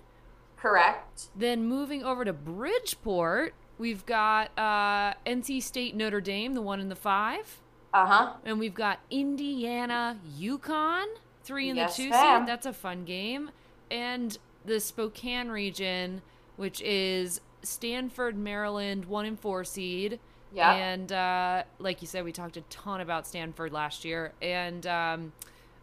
[0.58, 1.28] Correct.
[1.36, 6.90] Then moving over to Bridgeport, we've got uh, NC State Notre Dame, the one and
[6.90, 7.60] the five.
[7.94, 8.34] Uh huh.
[8.46, 11.06] And we've got Indiana UConn,
[11.44, 12.42] three and Yes, the two ma'am.
[12.42, 12.48] seed.
[12.48, 13.52] That's a fun game.
[13.92, 16.22] And the Spokane region,
[16.56, 20.20] which is Stanford, Maryland, one and four seed.
[20.54, 20.72] Yeah.
[20.74, 24.34] And uh, like you said, we talked a ton about Stanford last year.
[24.42, 25.34] And um,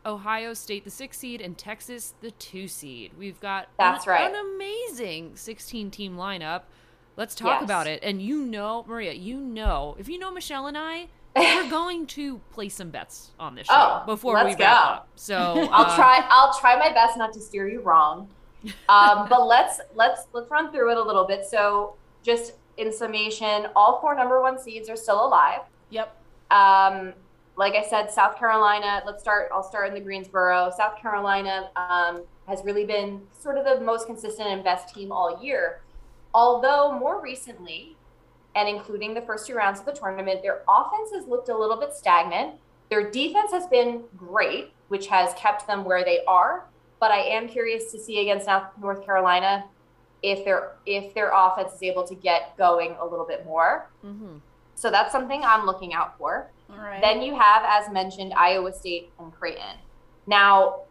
[0.06, 3.12] Ohio State, the six seed, and Texas, the two seed.
[3.18, 4.30] We've got That's an, right.
[4.34, 6.62] an amazing 16 team lineup.
[7.16, 7.64] Let's talk Yes.
[7.64, 8.00] about it.
[8.02, 12.38] And you know, Maria, you know, if you know Michelle and I, we're going to
[12.52, 14.64] place some bets on this show Oh, before we wrap go.
[14.64, 15.08] up.
[15.16, 15.36] So
[15.72, 16.24] I'll uh, try.
[16.30, 18.28] I'll try my best not to steer you wrong.
[18.90, 21.46] Um, but let's let's let's run through it a little bit.
[21.46, 25.60] So, just in summation, all four number one seeds are still alive.
[25.88, 26.14] Yep.
[26.50, 27.14] Um,
[27.60, 29.02] like I said, South Carolina.
[29.04, 29.50] Let's start.
[29.52, 30.72] I'll start in the Greensboro.
[30.74, 35.44] South Carolina um, has really been sort of the most consistent and best team all
[35.44, 35.82] year.
[36.32, 37.98] Although more recently,
[38.56, 41.76] and including the first two rounds of the tournament, their offense has looked a little
[41.76, 42.54] bit stagnant.
[42.88, 46.64] Their defense has been great, which has kept them where they are.
[46.98, 48.48] But I am curious to see against
[48.80, 49.66] North Carolina
[50.22, 53.90] if their if their offense is able to get going a little bit more.
[54.02, 54.38] Mm-hmm.
[54.76, 56.50] So that's something I'm looking out for.
[56.76, 57.00] Right.
[57.00, 59.76] Then you have, as mentioned, Iowa State and Creighton.
[60.26, 60.82] Now,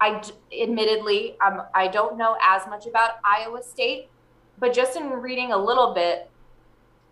[0.00, 0.22] I
[0.60, 4.08] admittedly, um, I don't know as much about Iowa State,
[4.58, 6.30] but just in reading a little bit,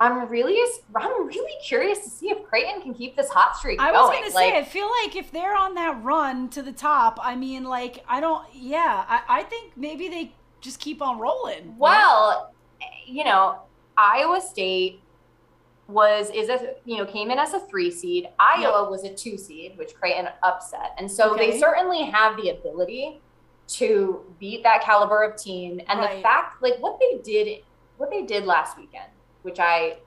[0.00, 0.58] I'm really,
[0.96, 4.32] I'm really curious to see if Creighton can keep this hot streak I was gonna
[4.32, 8.04] say, I feel like if they're on that run to the top, I mean, like,
[8.08, 11.76] I don't, yeah, I, I think maybe they just keep on rolling.
[11.78, 12.52] well,
[13.06, 13.60] you know,
[13.96, 15.00] Iowa State
[15.92, 18.28] was is a you know came in as a three seed.
[18.38, 21.50] Iowa was a two seed, which Creighton upset, and so Okay.
[21.52, 23.20] they certainly have the ability
[23.68, 25.80] to beat that caliber of team.
[25.88, 27.62] And the fact, like what they did,
[27.96, 29.10] what they did last weekend,
[29.42, 29.98] which I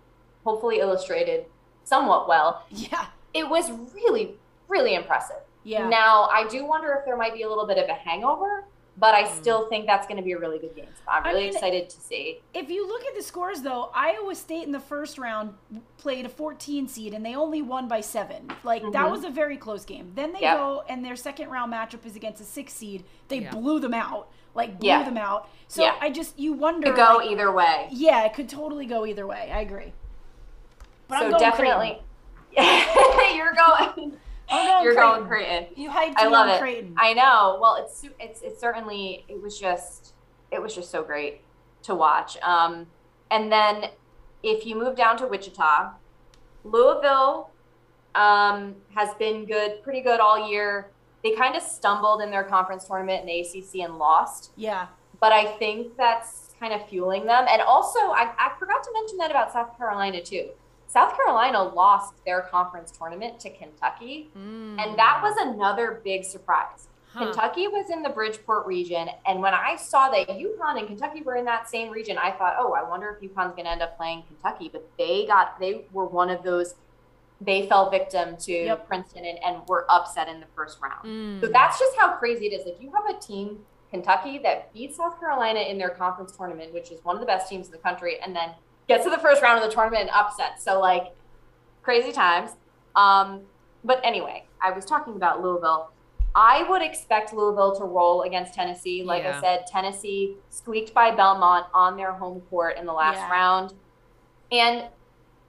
[0.44, 1.46] hopefully illustrated
[1.84, 4.36] somewhat well, Yeah, it was really
[4.68, 5.38] really impressive.
[5.64, 5.88] yeah.
[5.88, 8.66] Now I do wonder if there might be a little bit of a hangover.
[8.98, 9.36] But I Mm.
[9.36, 10.88] still think that's going to be a really good game.
[10.96, 12.40] So I'm I really mean, excited to see.
[12.54, 15.54] if you look at the scores, though, Iowa State in the first round
[15.98, 18.50] played a 14 seed and they only won by seven.
[18.64, 19.12] Like, that Mhm.
[19.12, 20.14] was a very close game.
[20.16, 20.58] Then they Yep.
[20.58, 23.04] go and their second round matchup is against a six seed.
[23.28, 23.52] They Yeah.
[23.52, 24.30] blew them out.
[24.54, 25.04] Like, blew Yeah.
[25.04, 25.50] them out.
[25.68, 25.96] So Yeah.
[26.00, 26.88] I just, you wonder.
[26.88, 27.90] Could go like, either way.
[27.92, 29.52] yeah, it could totally go either way.
[29.54, 29.92] I agree.
[31.10, 32.02] But so I'm going definitely,
[33.36, 34.18] you're going.
[34.50, 35.14] I'm going You're Creighton.
[35.14, 35.68] going Creighton.
[35.76, 36.60] You hyped I love it.
[36.60, 36.96] Creighton.
[36.98, 37.58] I know.
[37.60, 40.14] Well, it's it's it's certainly it was just
[40.52, 41.42] it was just so great
[41.84, 42.38] to watch.
[42.42, 42.88] Um,
[43.32, 43.86] and then
[44.44, 45.92] if you move down to Wichita,
[46.64, 47.50] Louisville
[48.14, 50.92] um, has been good, pretty good all year.
[51.24, 54.88] They kind of stumbled in their conference tournament in the ACC and lost, yeah.
[55.20, 57.46] but I think that's kind of fueling them.
[57.50, 60.50] And also, I, I forgot to mention that about South Carolina too.
[60.88, 64.80] South Carolina lost their conference tournament to Kentucky, Mm.
[64.80, 66.88] and that was another big surprise.
[67.14, 67.26] Huh.
[67.26, 71.36] Kentucky was in the Bridgeport region, and when I saw that UConn and Kentucky were
[71.36, 73.96] in that same region, I thought, oh, I wonder if UConn's going to end up
[73.98, 74.70] playing Kentucky.
[74.72, 76.76] But they got they were one of those.
[77.42, 78.88] They fell victim to Yep.
[78.88, 81.06] Princeton and, and were upset in the first round.
[81.06, 81.42] Mm.
[81.42, 82.66] So that's just how crazy it is.
[82.66, 83.60] Like you have a team,
[83.92, 87.50] Kentucky, that beat South Carolina in their conference tournament, which is one of the best
[87.50, 88.52] teams in the country, and then
[88.88, 90.64] gets to the first round of the tournament and upsets.
[90.64, 91.14] So like
[91.82, 92.52] crazy times.
[92.96, 93.42] Um,
[93.84, 95.92] but anyway, I was talking about Louisville.
[96.38, 99.04] I would expect Louisville to roll against Tennessee.
[99.04, 99.38] Like Yeah.
[99.38, 103.32] I said, Tennessee squeaked by Belmont on their home court in the last Yeah.
[103.32, 103.74] round.
[104.52, 104.86] And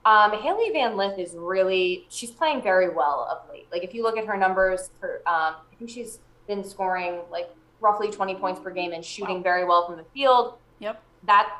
[0.05, 3.67] um, Hailey Van Lith is really, she's playing very well of late.
[3.71, 7.49] Like if you look at her numbers, her, um, I think she's been scoring like
[7.81, 9.43] roughly 20 points per game and shooting Wow.
[9.43, 10.53] very well from the field.
[10.79, 11.01] Yep.
[11.23, 11.51] That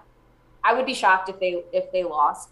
[0.68, 2.50] I would be shocked if they if they lost.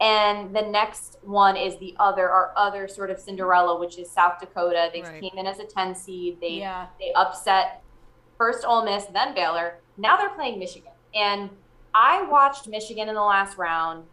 [0.00, 4.38] And the next one is the other our other sort of Cinderella, which is South
[4.40, 4.90] Dakota.
[4.92, 5.20] They Right.
[5.22, 6.38] came in as a 10 seed.
[6.40, 6.86] They Yeah.
[6.98, 7.82] they upset
[8.38, 9.80] first Ole Miss, then Baylor.
[9.96, 10.92] Now they're playing Michigan.
[11.14, 11.50] And
[11.94, 14.06] I watched Michigan in the last round.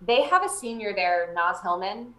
[0.00, 2.14] They have a senior there, Naz Hillmon.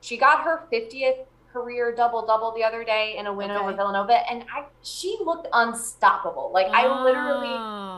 [0.00, 3.60] She got her 50th career double double the other day in a win Okay.
[3.60, 6.50] over Villanova, and I she looked unstoppable.
[6.52, 7.89] Like I literally Oh.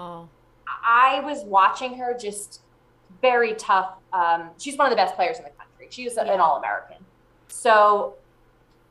[0.84, 2.60] I was watching her just
[3.20, 3.94] very tough.
[4.12, 5.86] Um, she's one of the best players in the country.
[5.90, 6.34] She's a- Yeah.
[6.34, 6.96] an All American.
[7.48, 8.14] So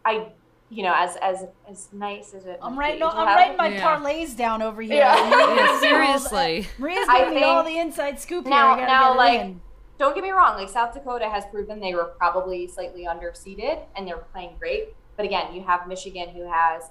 [0.05, 0.29] I,
[0.69, 2.59] you know, as as as nice as it.
[2.61, 3.97] I'm would writing, be all, to I'm writing my Yeah.
[3.97, 4.95] parlays down over here.
[4.95, 5.15] Yeah.
[5.15, 6.67] Yeah, giving me all the- seriously.
[6.77, 8.45] Maria's I giving me all the inside scoop.
[8.45, 9.61] Now- I gotta now, like- in.
[9.97, 10.55] Don't get me wrong.
[10.57, 14.95] Like South Dakota has proven they were probably slightly underseeded, and they're playing great.
[15.15, 16.89] But again, you have Michigan, who has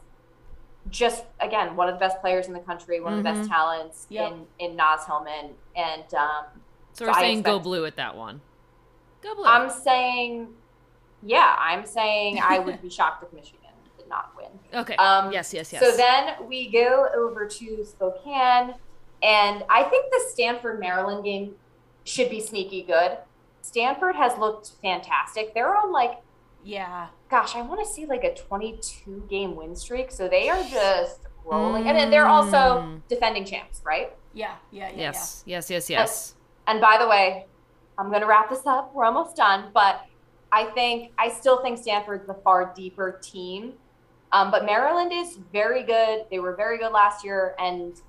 [0.88, 3.48] just again one of the best players in the country, one of the best Mhm.
[3.48, 4.32] talents Yep.
[4.32, 6.44] in in Naz Hillmon, and um,
[6.92, 8.40] So we're So I saying go blue at that one.
[9.22, 9.44] Go blue.
[9.44, 10.48] I'm saying,
[11.22, 14.48] yeah, I'm saying I would be shocked if Michigan did not win.
[14.74, 14.96] okay.
[14.96, 15.82] Um, yes, yes, yes.
[15.82, 18.74] So then we go over to Spokane,
[19.22, 21.54] and I think the Stanford Maryland game
[22.04, 23.18] should be sneaky good.
[23.62, 25.52] Stanford has looked fantastic.
[25.54, 26.22] They're on like,
[26.64, 27.08] Yeah.
[27.30, 30.10] Gosh, I want to see like a 22 game win streak.
[30.10, 33.02] So they are just rolling, and then they're also Mm.
[33.08, 34.12] defending champs, right?
[34.34, 34.54] Yeah.
[34.70, 34.88] Yeah.
[34.90, 34.96] Yeah.
[34.96, 36.34] yes, yes, yes, yes.
[36.66, 37.46] And by the way,
[37.98, 38.94] I'm going to wrap this up.
[38.94, 40.04] We're almost done, but
[40.52, 43.74] I think I still think Stanford's the far deeper team.
[44.32, 46.26] Um, but Maryland is very good.
[46.30, 48.00] They were very good last year, and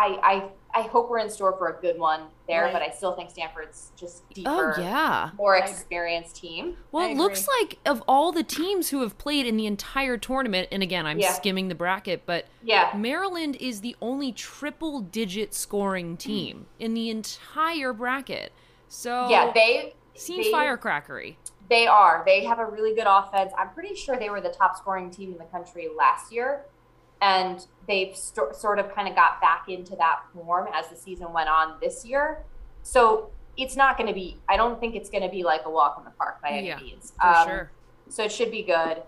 [0.00, 2.64] I I, I hope we're in store for a good one there.
[2.64, 2.72] Right.
[2.72, 5.30] But I still think Stanford's just oh, deeper, Oh yeah.
[5.36, 6.76] more experienced team.
[6.90, 10.68] Well, it looks like of all the teams who have played in the entire tournament,
[10.72, 11.32] and again, I'm Yeah.
[11.32, 16.16] skimming the bracket, but Yeah, Maryland is the only triple digit scoring hmm.
[16.16, 18.52] team in the entire bracket.
[18.88, 21.36] So yeah, they seems they, firecrackery.
[21.68, 22.24] They are.
[22.26, 23.52] They have a really good offense.
[23.56, 26.64] I'm pretty sure they were the top scoring team in the country last year.
[27.20, 31.32] And they've st- sort of kind of got back into that form as the season
[31.32, 32.38] went on this year.
[32.82, 35.70] So it's not going to be, I don't think it's going to be like a
[35.70, 37.12] walk in the park by any Yeah, means.
[37.20, 37.70] For Um, sure.
[38.08, 39.02] So it should be good.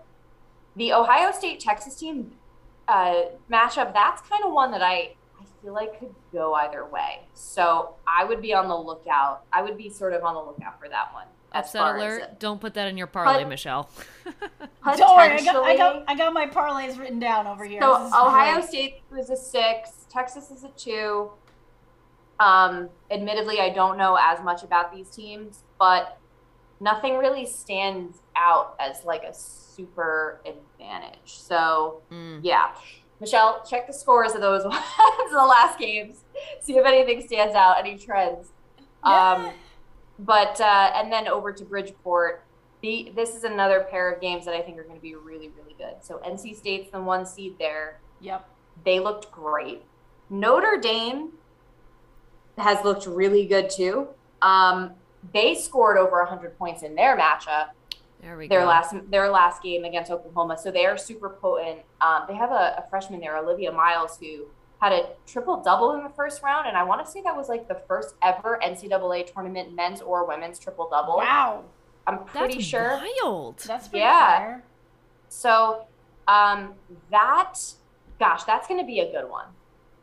[0.75, 2.33] The Ohio State Texas team
[2.87, 7.21] uh, matchup, that's kind of one that I, I feel like could go either way.
[7.33, 9.43] So I would be on the lookout.
[9.51, 11.25] I would be sort of on the lookout for that one.
[11.53, 12.39] As Upset alert.
[12.39, 13.89] Don't put that in your parlay, But- Michelle.
[14.97, 17.81] Don't worry, I got, I got I got my parlays written down over here.
[17.81, 18.65] So Ohio great.
[18.67, 21.31] State was a six, Texas is a two.
[22.39, 26.17] Um, admittedly, I don't know as much about these teams, but
[26.79, 31.13] nothing really stands out as like a super advantage.
[31.25, 32.39] So Mm.
[32.43, 32.71] yeah,
[33.21, 34.83] Michelle, check the scores of those ones,
[35.31, 36.23] the last games,
[36.59, 38.49] see if anything stands out, any trends.
[39.03, 39.13] Um,
[39.45, 39.51] Yeah.
[40.25, 42.43] But uh, and then over to Bridgeport.
[42.81, 45.49] The, this is another pair of games that I think are going to be really,
[45.57, 45.95] really good.
[46.01, 48.01] So NC State's the one seed there.
[48.19, 48.45] Yep.
[48.83, 49.83] They looked great.
[50.29, 51.29] Notre Dame
[52.57, 54.09] has looked really good too.
[54.41, 54.91] Um,
[55.33, 57.69] they scored over 100 points in their matchup,
[58.21, 58.67] There we their go.
[58.67, 60.57] last their last game against Oklahoma.
[60.57, 61.79] So they are super potent.
[62.01, 64.47] Um, they have a, a freshman there, Olivia Miles, who
[64.83, 67.47] had a triple double in the first round, and I want to say that was
[67.47, 71.17] like the first ever NCAA tournament men's or women's triple double.
[71.17, 71.63] Wow.
[72.05, 73.01] I'm pretty That's sure.
[73.23, 73.59] wild.
[73.59, 74.37] That's pretty Yeah.
[74.37, 74.63] fire.
[75.29, 75.85] So
[76.27, 76.73] um,
[77.11, 77.53] that,
[78.19, 79.45] gosh, that's going to be a good one.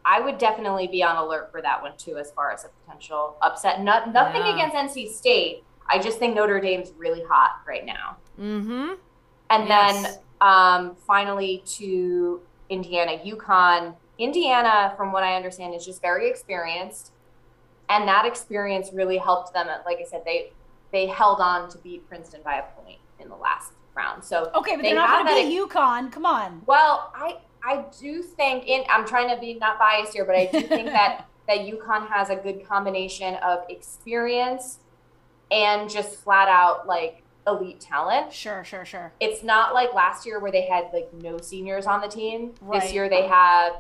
[0.04, 3.36] I would definitely be on alert for that one too, as far as a potential
[3.42, 3.82] upset.
[3.82, 4.54] Not, nothing Yeah.
[4.54, 5.62] against NC State.
[5.90, 8.16] I just think Notre Dame's really hot right now.
[8.38, 8.94] Mm-hmm.
[9.50, 10.02] And Yes.
[10.02, 13.94] then um, finally to Indiana, UConn.
[14.20, 17.12] Indiana, from what I understand, is just very experienced,
[17.88, 19.68] and that experience really helped them.
[19.68, 20.52] Uh, like I said, they
[20.92, 24.24] they held on to beat Princeton by a point in the last round.
[24.24, 26.12] So Okay, but They they're not going to beat UConn.
[26.12, 26.62] Come on.
[26.66, 30.46] well, I I do think in I'm trying to be not biased here, but I
[30.46, 34.78] do think that that UConn has a good combination of experience
[35.50, 38.32] and just flat out like elite talent.
[38.32, 39.12] Sure, sure, sure.
[39.20, 42.52] It's not like last year where they had like no seniors on the team.
[42.60, 42.80] Right.
[42.80, 43.74] This year they have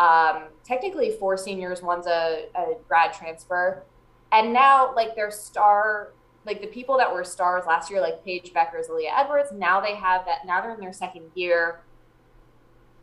[0.00, 3.84] um, technically four seniors, one's a, a grad transfer,
[4.32, 6.12] and now like their star
[6.46, 9.94] like the people that were stars last year, like Paige Bueckers, Leah Edwards, now they
[9.94, 10.46] have that.
[10.46, 11.80] Now they're in their second year.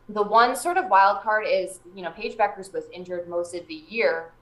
[0.08, 3.66] The one sort of wild card is, you know, Paige Bueckers was injured most of
[3.68, 4.32] the year.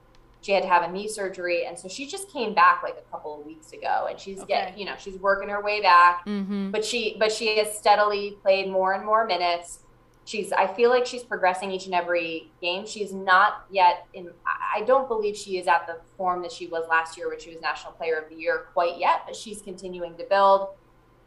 [0.41, 3.11] She had to have a knee surgery, and so she just came back like a
[3.11, 4.47] couple of weeks ago, and she's Okay.
[4.47, 6.25] get, you know, she's working her way back.
[6.25, 6.71] Mm-hmm.
[6.71, 9.79] But she, but she has steadily played more and more minutes.
[10.27, 12.85] She's, I feel like she's progressing each and every game.
[12.85, 14.29] She's not yet in.
[14.45, 17.49] I don't believe she is at the form that she was last year, when she
[17.51, 19.21] was National Player of the Year, quite yet.
[19.25, 20.67] But she's continuing to build.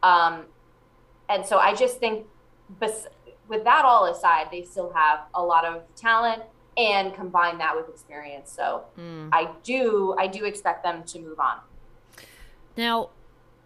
[0.03, 0.43] Um,
[1.29, 2.27] and so I just think,
[2.79, 3.07] bes-
[3.47, 6.43] with that all aside, they still have a lot of talent
[6.77, 8.51] and combine that with experience.
[8.51, 9.29] So Mm.
[9.33, 11.57] I do, I do expect them to move on.
[12.77, 13.09] Now,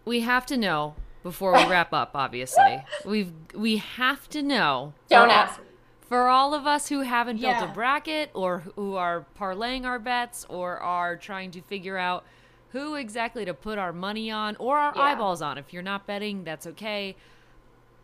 [0.06, 0.94] we have to know
[1.26, 2.12] before we wrap up.
[2.14, 4.92] Obviously, we've we have to know.
[5.08, 5.60] Don't for all- ask.
[6.08, 7.68] For all of us who haven't built Yeah.
[7.68, 12.24] a bracket or who are parlaying our bets or are trying to figure out
[12.68, 15.02] who exactly to put our money on or our Yeah.
[15.02, 15.58] eyeballs on.
[15.58, 17.16] If you're not betting, that's okay.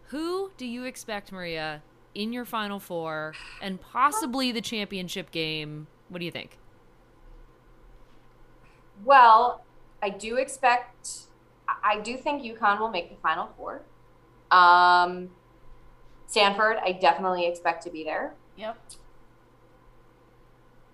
[0.07, 1.81] Who do you expect, Maria,
[2.13, 5.87] in your final four and possibly the championship game?
[6.09, 6.59] What do you think?
[9.05, 9.63] Well,
[10.03, 11.29] I do expect.
[11.83, 13.83] I do think UConn will make the Final Four.
[14.51, 15.31] Um,
[16.27, 18.35] Stanford, I definitely expect to be there.
[18.57, 18.79] Yep.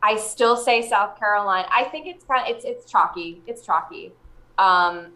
[0.03, 1.69] I still say South Carolina.
[1.71, 2.49] I think it's kind.
[2.49, 3.43] of It's it's chalky.
[3.47, 4.13] It's chalky.
[4.57, 5.09] Um,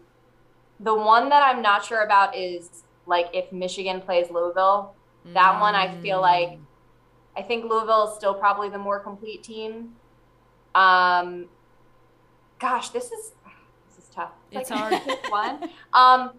[0.79, 4.95] the one that I'm not sure about is like if Michigan plays Louisville.
[5.25, 6.59] That one I feel like
[7.37, 9.95] I think Louisville is still probably the more complete team.
[10.75, 11.45] Um,
[12.59, 13.42] gosh, this is this is tough.
[14.55, 15.01] It's like, hard.
[15.05, 15.63] pick one.
[15.93, 16.31] Um,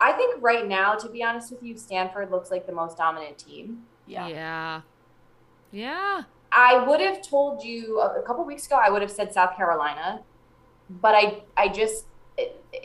[0.00, 3.38] I think right now, to be honest with you, Stanford looks like the most dominant
[3.38, 3.84] team.
[4.06, 4.28] Yeah.
[4.28, 4.80] Yeah.
[5.72, 6.22] Yeah.
[6.50, 8.80] I would have told you a, a couple weeks ago.
[8.82, 10.22] I would have said South Carolina,
[10.88, 12.06] but I I just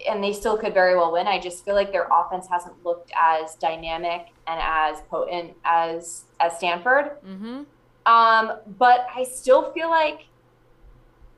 [0.10, 1.28] and they still could very well win.
[1.28, 6.58] I just feel like their offense hasn't looked as dynamic and as potent as as
[6.58, 7.12] Stanford.
[7.26, 7.64] Mm-hmm.
[8.06, 10.26] Um, but I still feel like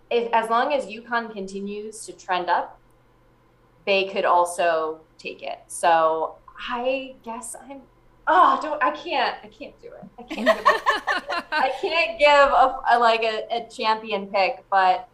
[0.10, 2.80] if as long as UConn continues to trend up,
[3.86, 5.60] they could also take it.
[5.68, 6.36] So
[6.70, 7.82] I guess I'm.
[8.28, 10.04] Oh, don't I can't I can't do it.
[10.18, 10.48] I can't.
[10.48, 15.08] Give a, I can't give a, a like a, a champion pick, but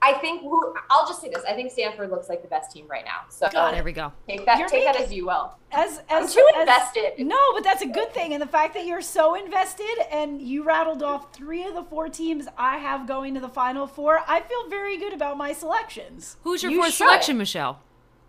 [0.00, 1.42] I think who I'll just say this.
[1.48, 3.22] I think Stanford looks like the best team right now.
[3.28, 4.12] So there we go.
[4.28, 5.54] Take that You're take that as you will.
[5.72, 7.26] As I'm as too as- invested.
[7.26, 8.32] No, but that's a good thing.
[8.32, 12.08] And the fact that you're so invested and you rattled off three of the four
[12.08, 16.36] teams I have going to the final four, I feel very good about my selections.
[16.42, 17.06] Who's your You fourth should.
[17.06, 17.80] selection, Michelle?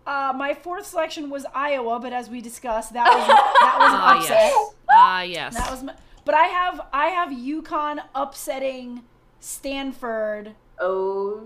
[0.08, 4.00] Uh, my fourth selection was Iowa, but as we discussed, that was that was an
[4.00, 4.36] Ah, upset.
[4.38, 4.74] yes.
[4.90, 5.54] Ah, yes.
[5.56, 5.94] That was my,
[6.24, 9.02] but I have I have UConn upsetting
[9.40, 11.42] Stanford Oh,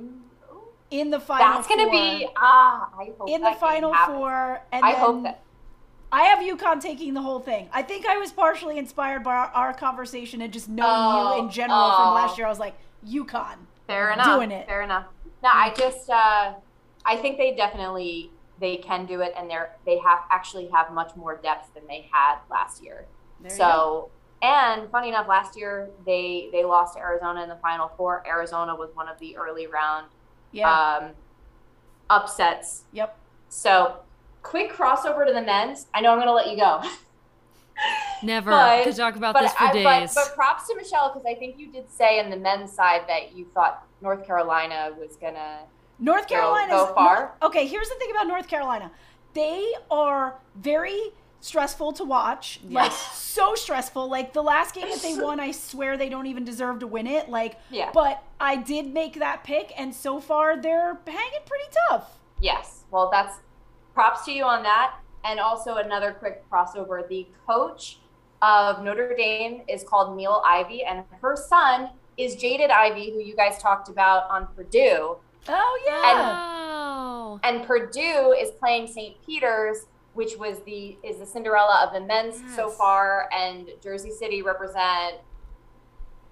[0.92, 1.44] in the final.
[1.56, 1.90] that's gonna four.
[1.92, 2.88] be ah.
[2.98, 4.16] I hope in that the final happens.
[4.18, 5.42] four, and I then hope that.
[6.12, 7.68] I have UConn taking the whole thing.
[7.72, 11.42] I think I was partially inspired by our, our conversation and just knowing Oh, you
[11.44, 12.14] in general from oh.
[12.14, 12.46] last year.
[12.46, 12.74] I was like,
[13.08, 13.56] UConn.
[13.86, 14.26] Fair enough.
[14.26, 14.66] doing it.
[14.66, 15.06] Fair enough.
[15.42, 16.52] No, I just uh,
[17.06, 18.30] I think they definitely
[18.62, 22.08] they can do it, and they're they have actually have much more depth than they
[22.10, 23.06] had last year.
[23.40, 24.08] There so,
[24.40, 28.24] and funny enough, last year they they lost to Arizona in the Final Four.
[28.26, 30.06] Arizona was one of the early round
[30.52, 31.10] yeah, um,
[32.08, 32.84] upsets.
[32.92, 33.18] yep.
[33.48, 33.96] So,
[34.42, 35.86] quick crossover to the men's.
[35.92, 36.82] I know I'm going to let you go.
[38.22, 38.50] Never.
[38.50, 40.14] but- Could talk about but, this for I, but, days.
[40.14, 43.34] but props to Michelle because I think you did say in the men's side that
[43.34, 45.60] you thought North Carolina was gonna
[46.02, 47.34] North Carolina go far.
[47.42, 48.90] Okay, here's the thing about North Carolina.
[49.34, 51.00] They are very
[51.40, 52.60] stressful to watch.
[52.68, 53.18] Like Yes.
[53.18, 54.08] so stressful.
[54.08, 57.06] Like the last game that they won, I swear they don't even deserve to win
[57.06, 57.28] it.
[57.28, 57.90] Like Yeah.
[57.94, 62.18] but I did make that pick and so far they're hanging pretty tough.
[62.40, 62.84] Yes.
[62.90, 63.38] Well, that's
[63.94, 64.94] props to you on that.
[65.24, 67.08] And also another quick crossover.
[67.08, 67.98] The coach
[68.42, 73.36] of Notre Dame is called Niele Ivey, and her son is Jaden Ivey, who you
[73.36, 75.16] guys talked about on Purdue.
[75.48, 76.48] Oh yeah.
[77.34, 77.40] oh.
[77.42, 79.16] And Purdue is playing St.
[79.24, 84.42] Peter's, which was the is the Cinderella of the men's so far, and Jersey City
[84.42, 85.16] represent.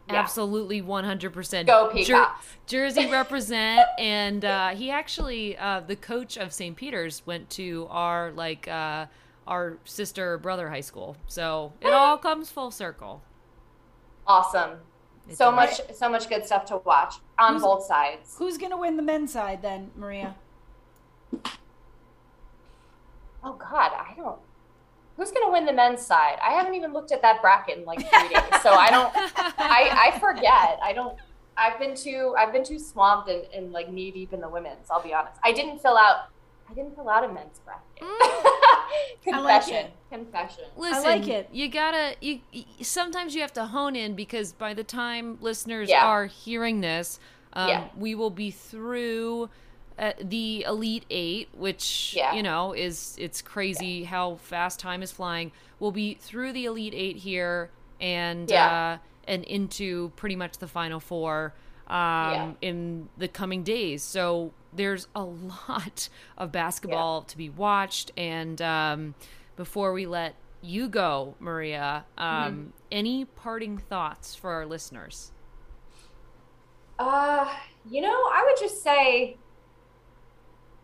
[0.09, 0.17] Yeah.
[0.17, 1.67] Absolutely 100%.
[1.69, 2.27] Go Jer-
[2.67, 6.75] Jersey represent, and uh, he actually, uh, the coach of St.
[6.75, 9.07] Peter's, went to our like uh,
[9.47, 11.17] our sister brother high school.
[11.27, 13.23] So it all comes full circle.
[14.27, 14.79] Awesome.
[15.29, 18.35] It so much, so much good stuff to watch on Who's- both sides.
[18.39, 20.35] Who's gonna win the men's side then, Maria?
[23.43, 24.39] Oh God, I don't.
[25.17, 26.39] Who's gonna win the men's side?
[26.47, 29.13] I haven't even looked at that bracket in like three days, so I don't.
[29.59, 30.79] I I forget.
[30.83, 31.17] I don't.
[31.57, 32.35] I've been too.
[32.39, 34.91] I've been too swamped and, and like knee deep in the women's.
[34.91, 35.39] I'll be honest.
[35.45, 36.29] I didn't fill out.
[36.71, 37.83] I didn't fill out a men's bracket.
[38.03, 39.75] I like Confession.
[39.87, 39.93] it.
[40.11, 40.65] Confession.
[40.77, 41.49] Listen, like it.
[41.53, 42.15] You gotta.
[42.21, 46.07] You, you sometimes you have to hone in because by the time listeners Yeah.
[46.07, 47.19] are hearing this,
[47.53, 47.89] um, Yeah.
[47.97, 49.51] we will be through
[49.99, 52.35] uh, the elite eight, which Yeah.
[52.35, 55.53] you know is it's crazy how fast time is flying.
[55.79, 58.99] We'll be through the elite eight here and Yeah.
[59.01, 61.53] uh, and into pretty much the final four
[61.87, 62.53] um, Yeah.
[62.63, 64.03] in the coming days.
[64.03, 68.11] So there's a lot of basketball to be watched.
[68.17, 69.15] And um,
[69.57, 72.63] before we let you go, Maria, um, Mm-hmm.
[72.93, 75.33] any parting thoughts for our listeners?
[76.99, 77.49] Uh,
[77.89, 79.37] you know, I would just say,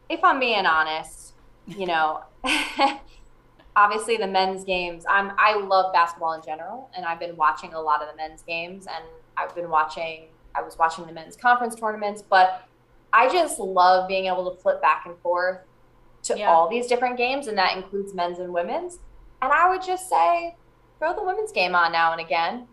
[0.08, 1.34] if I'm being honest,
[1.66, 2.22] you know,
[3.76, 5.04] obviously the men's games.
[5.08, 8.42] I'm I love basketball in general, and I've been watching a lot of the men's
[8.42, 9.04] games, and
[9.36, 10.28] I've been watching.
[10.54, 12.66] I was watching the men's conference tournaments, but
[13.12, 15.58] I just love being able to flip back and forth
[16.24, 16.50] to Yeah.
[16.50, 18.98] all these different games, and that includes men's and women's.
[19.42, 20.56] And I would just say,
[20.98, 22.66] throw the women's game on now and again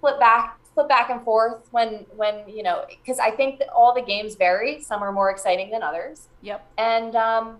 [0.00, 3.94] flip back flip back and forth when when you know because i think that all
[3.94, 6.66] the games vary some are more exciting than others Yep.
[6.76, 7.58] and um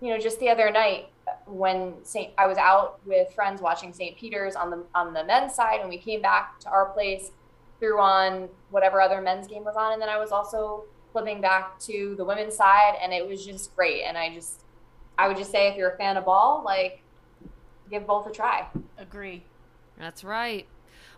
[0.00, 1.10] you know just the other night
[1.46, 5.54] when st i was out with friends watching st peter's on the on the men's
[5.54, 7.30] side and we came back to our place
[7.78, 11.78] threw on whatever other men's game was on and then i was also flipping back
[11.78, 14.62] to the women's side and it was just great and i just
[15.18, 17.02] i would just say if you're a fan of ball like
[17.90, 18.66] give both a try
[18.98, 19.44] Agree.
[19.98, 20.66] That's right.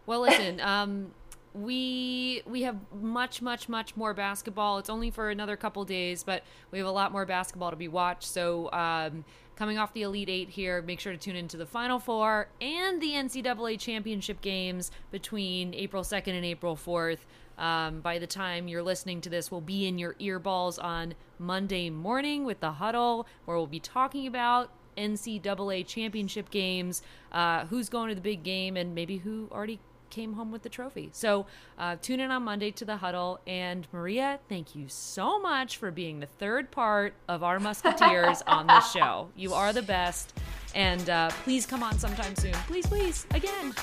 [0.07, 1.12] Well, listen, um,
[1.53, 4.78] we we have much, much, much more basketball.
[4.78, 7.88] It's only for another couple days, but we have a lot more basketball to be
[7.88, 8.24] watched.
[8.24, 9.24] So, um,
[9.57, 13.01] coming off the Elite Eight here, make sure to tune into the Final Four and
[13.01, 17.18] the NCAA championship games between April 2nd and April 4th.
[17.61, 21.90] Um, by the time you're listening to this, we'll be in your earballs on Monday
[21.90, 27.02] morning with the huddle, where we'll be talking about NCAA championship games,
[27.32, 30.68] uh, who's going to the big game, and maybe who already came home with the
[30.68, 31.11] trophy.
[31.12, 31.46] So
[31.78, 33.40] uh, tune in on Monday to the huddle.
[33.46, 38.66] And Maria, thank you so much for being the third part of our Musketeers on
[38.66, 39.28] the show.
[39.36, 40.34] You are the best.
[40.74, 42.52] And uh, please come on sometime soon.
[42.68, 43.74] Please, please, again.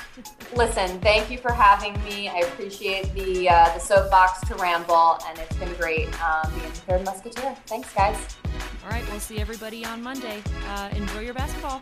[0.55, 2.29] Listen, thank you for having me.
[2.29, 6.79] I appreciate the uh, the soapbox to ramble, and it's been great um, being the
[6.88, 7.55] third musketeer.
[7.65, 8.38] Thanks, guys.
[8.85, 10.41] All right, we'll see everybody on Monday.
[10.69, 11.81] Uh, enjoy your basketball.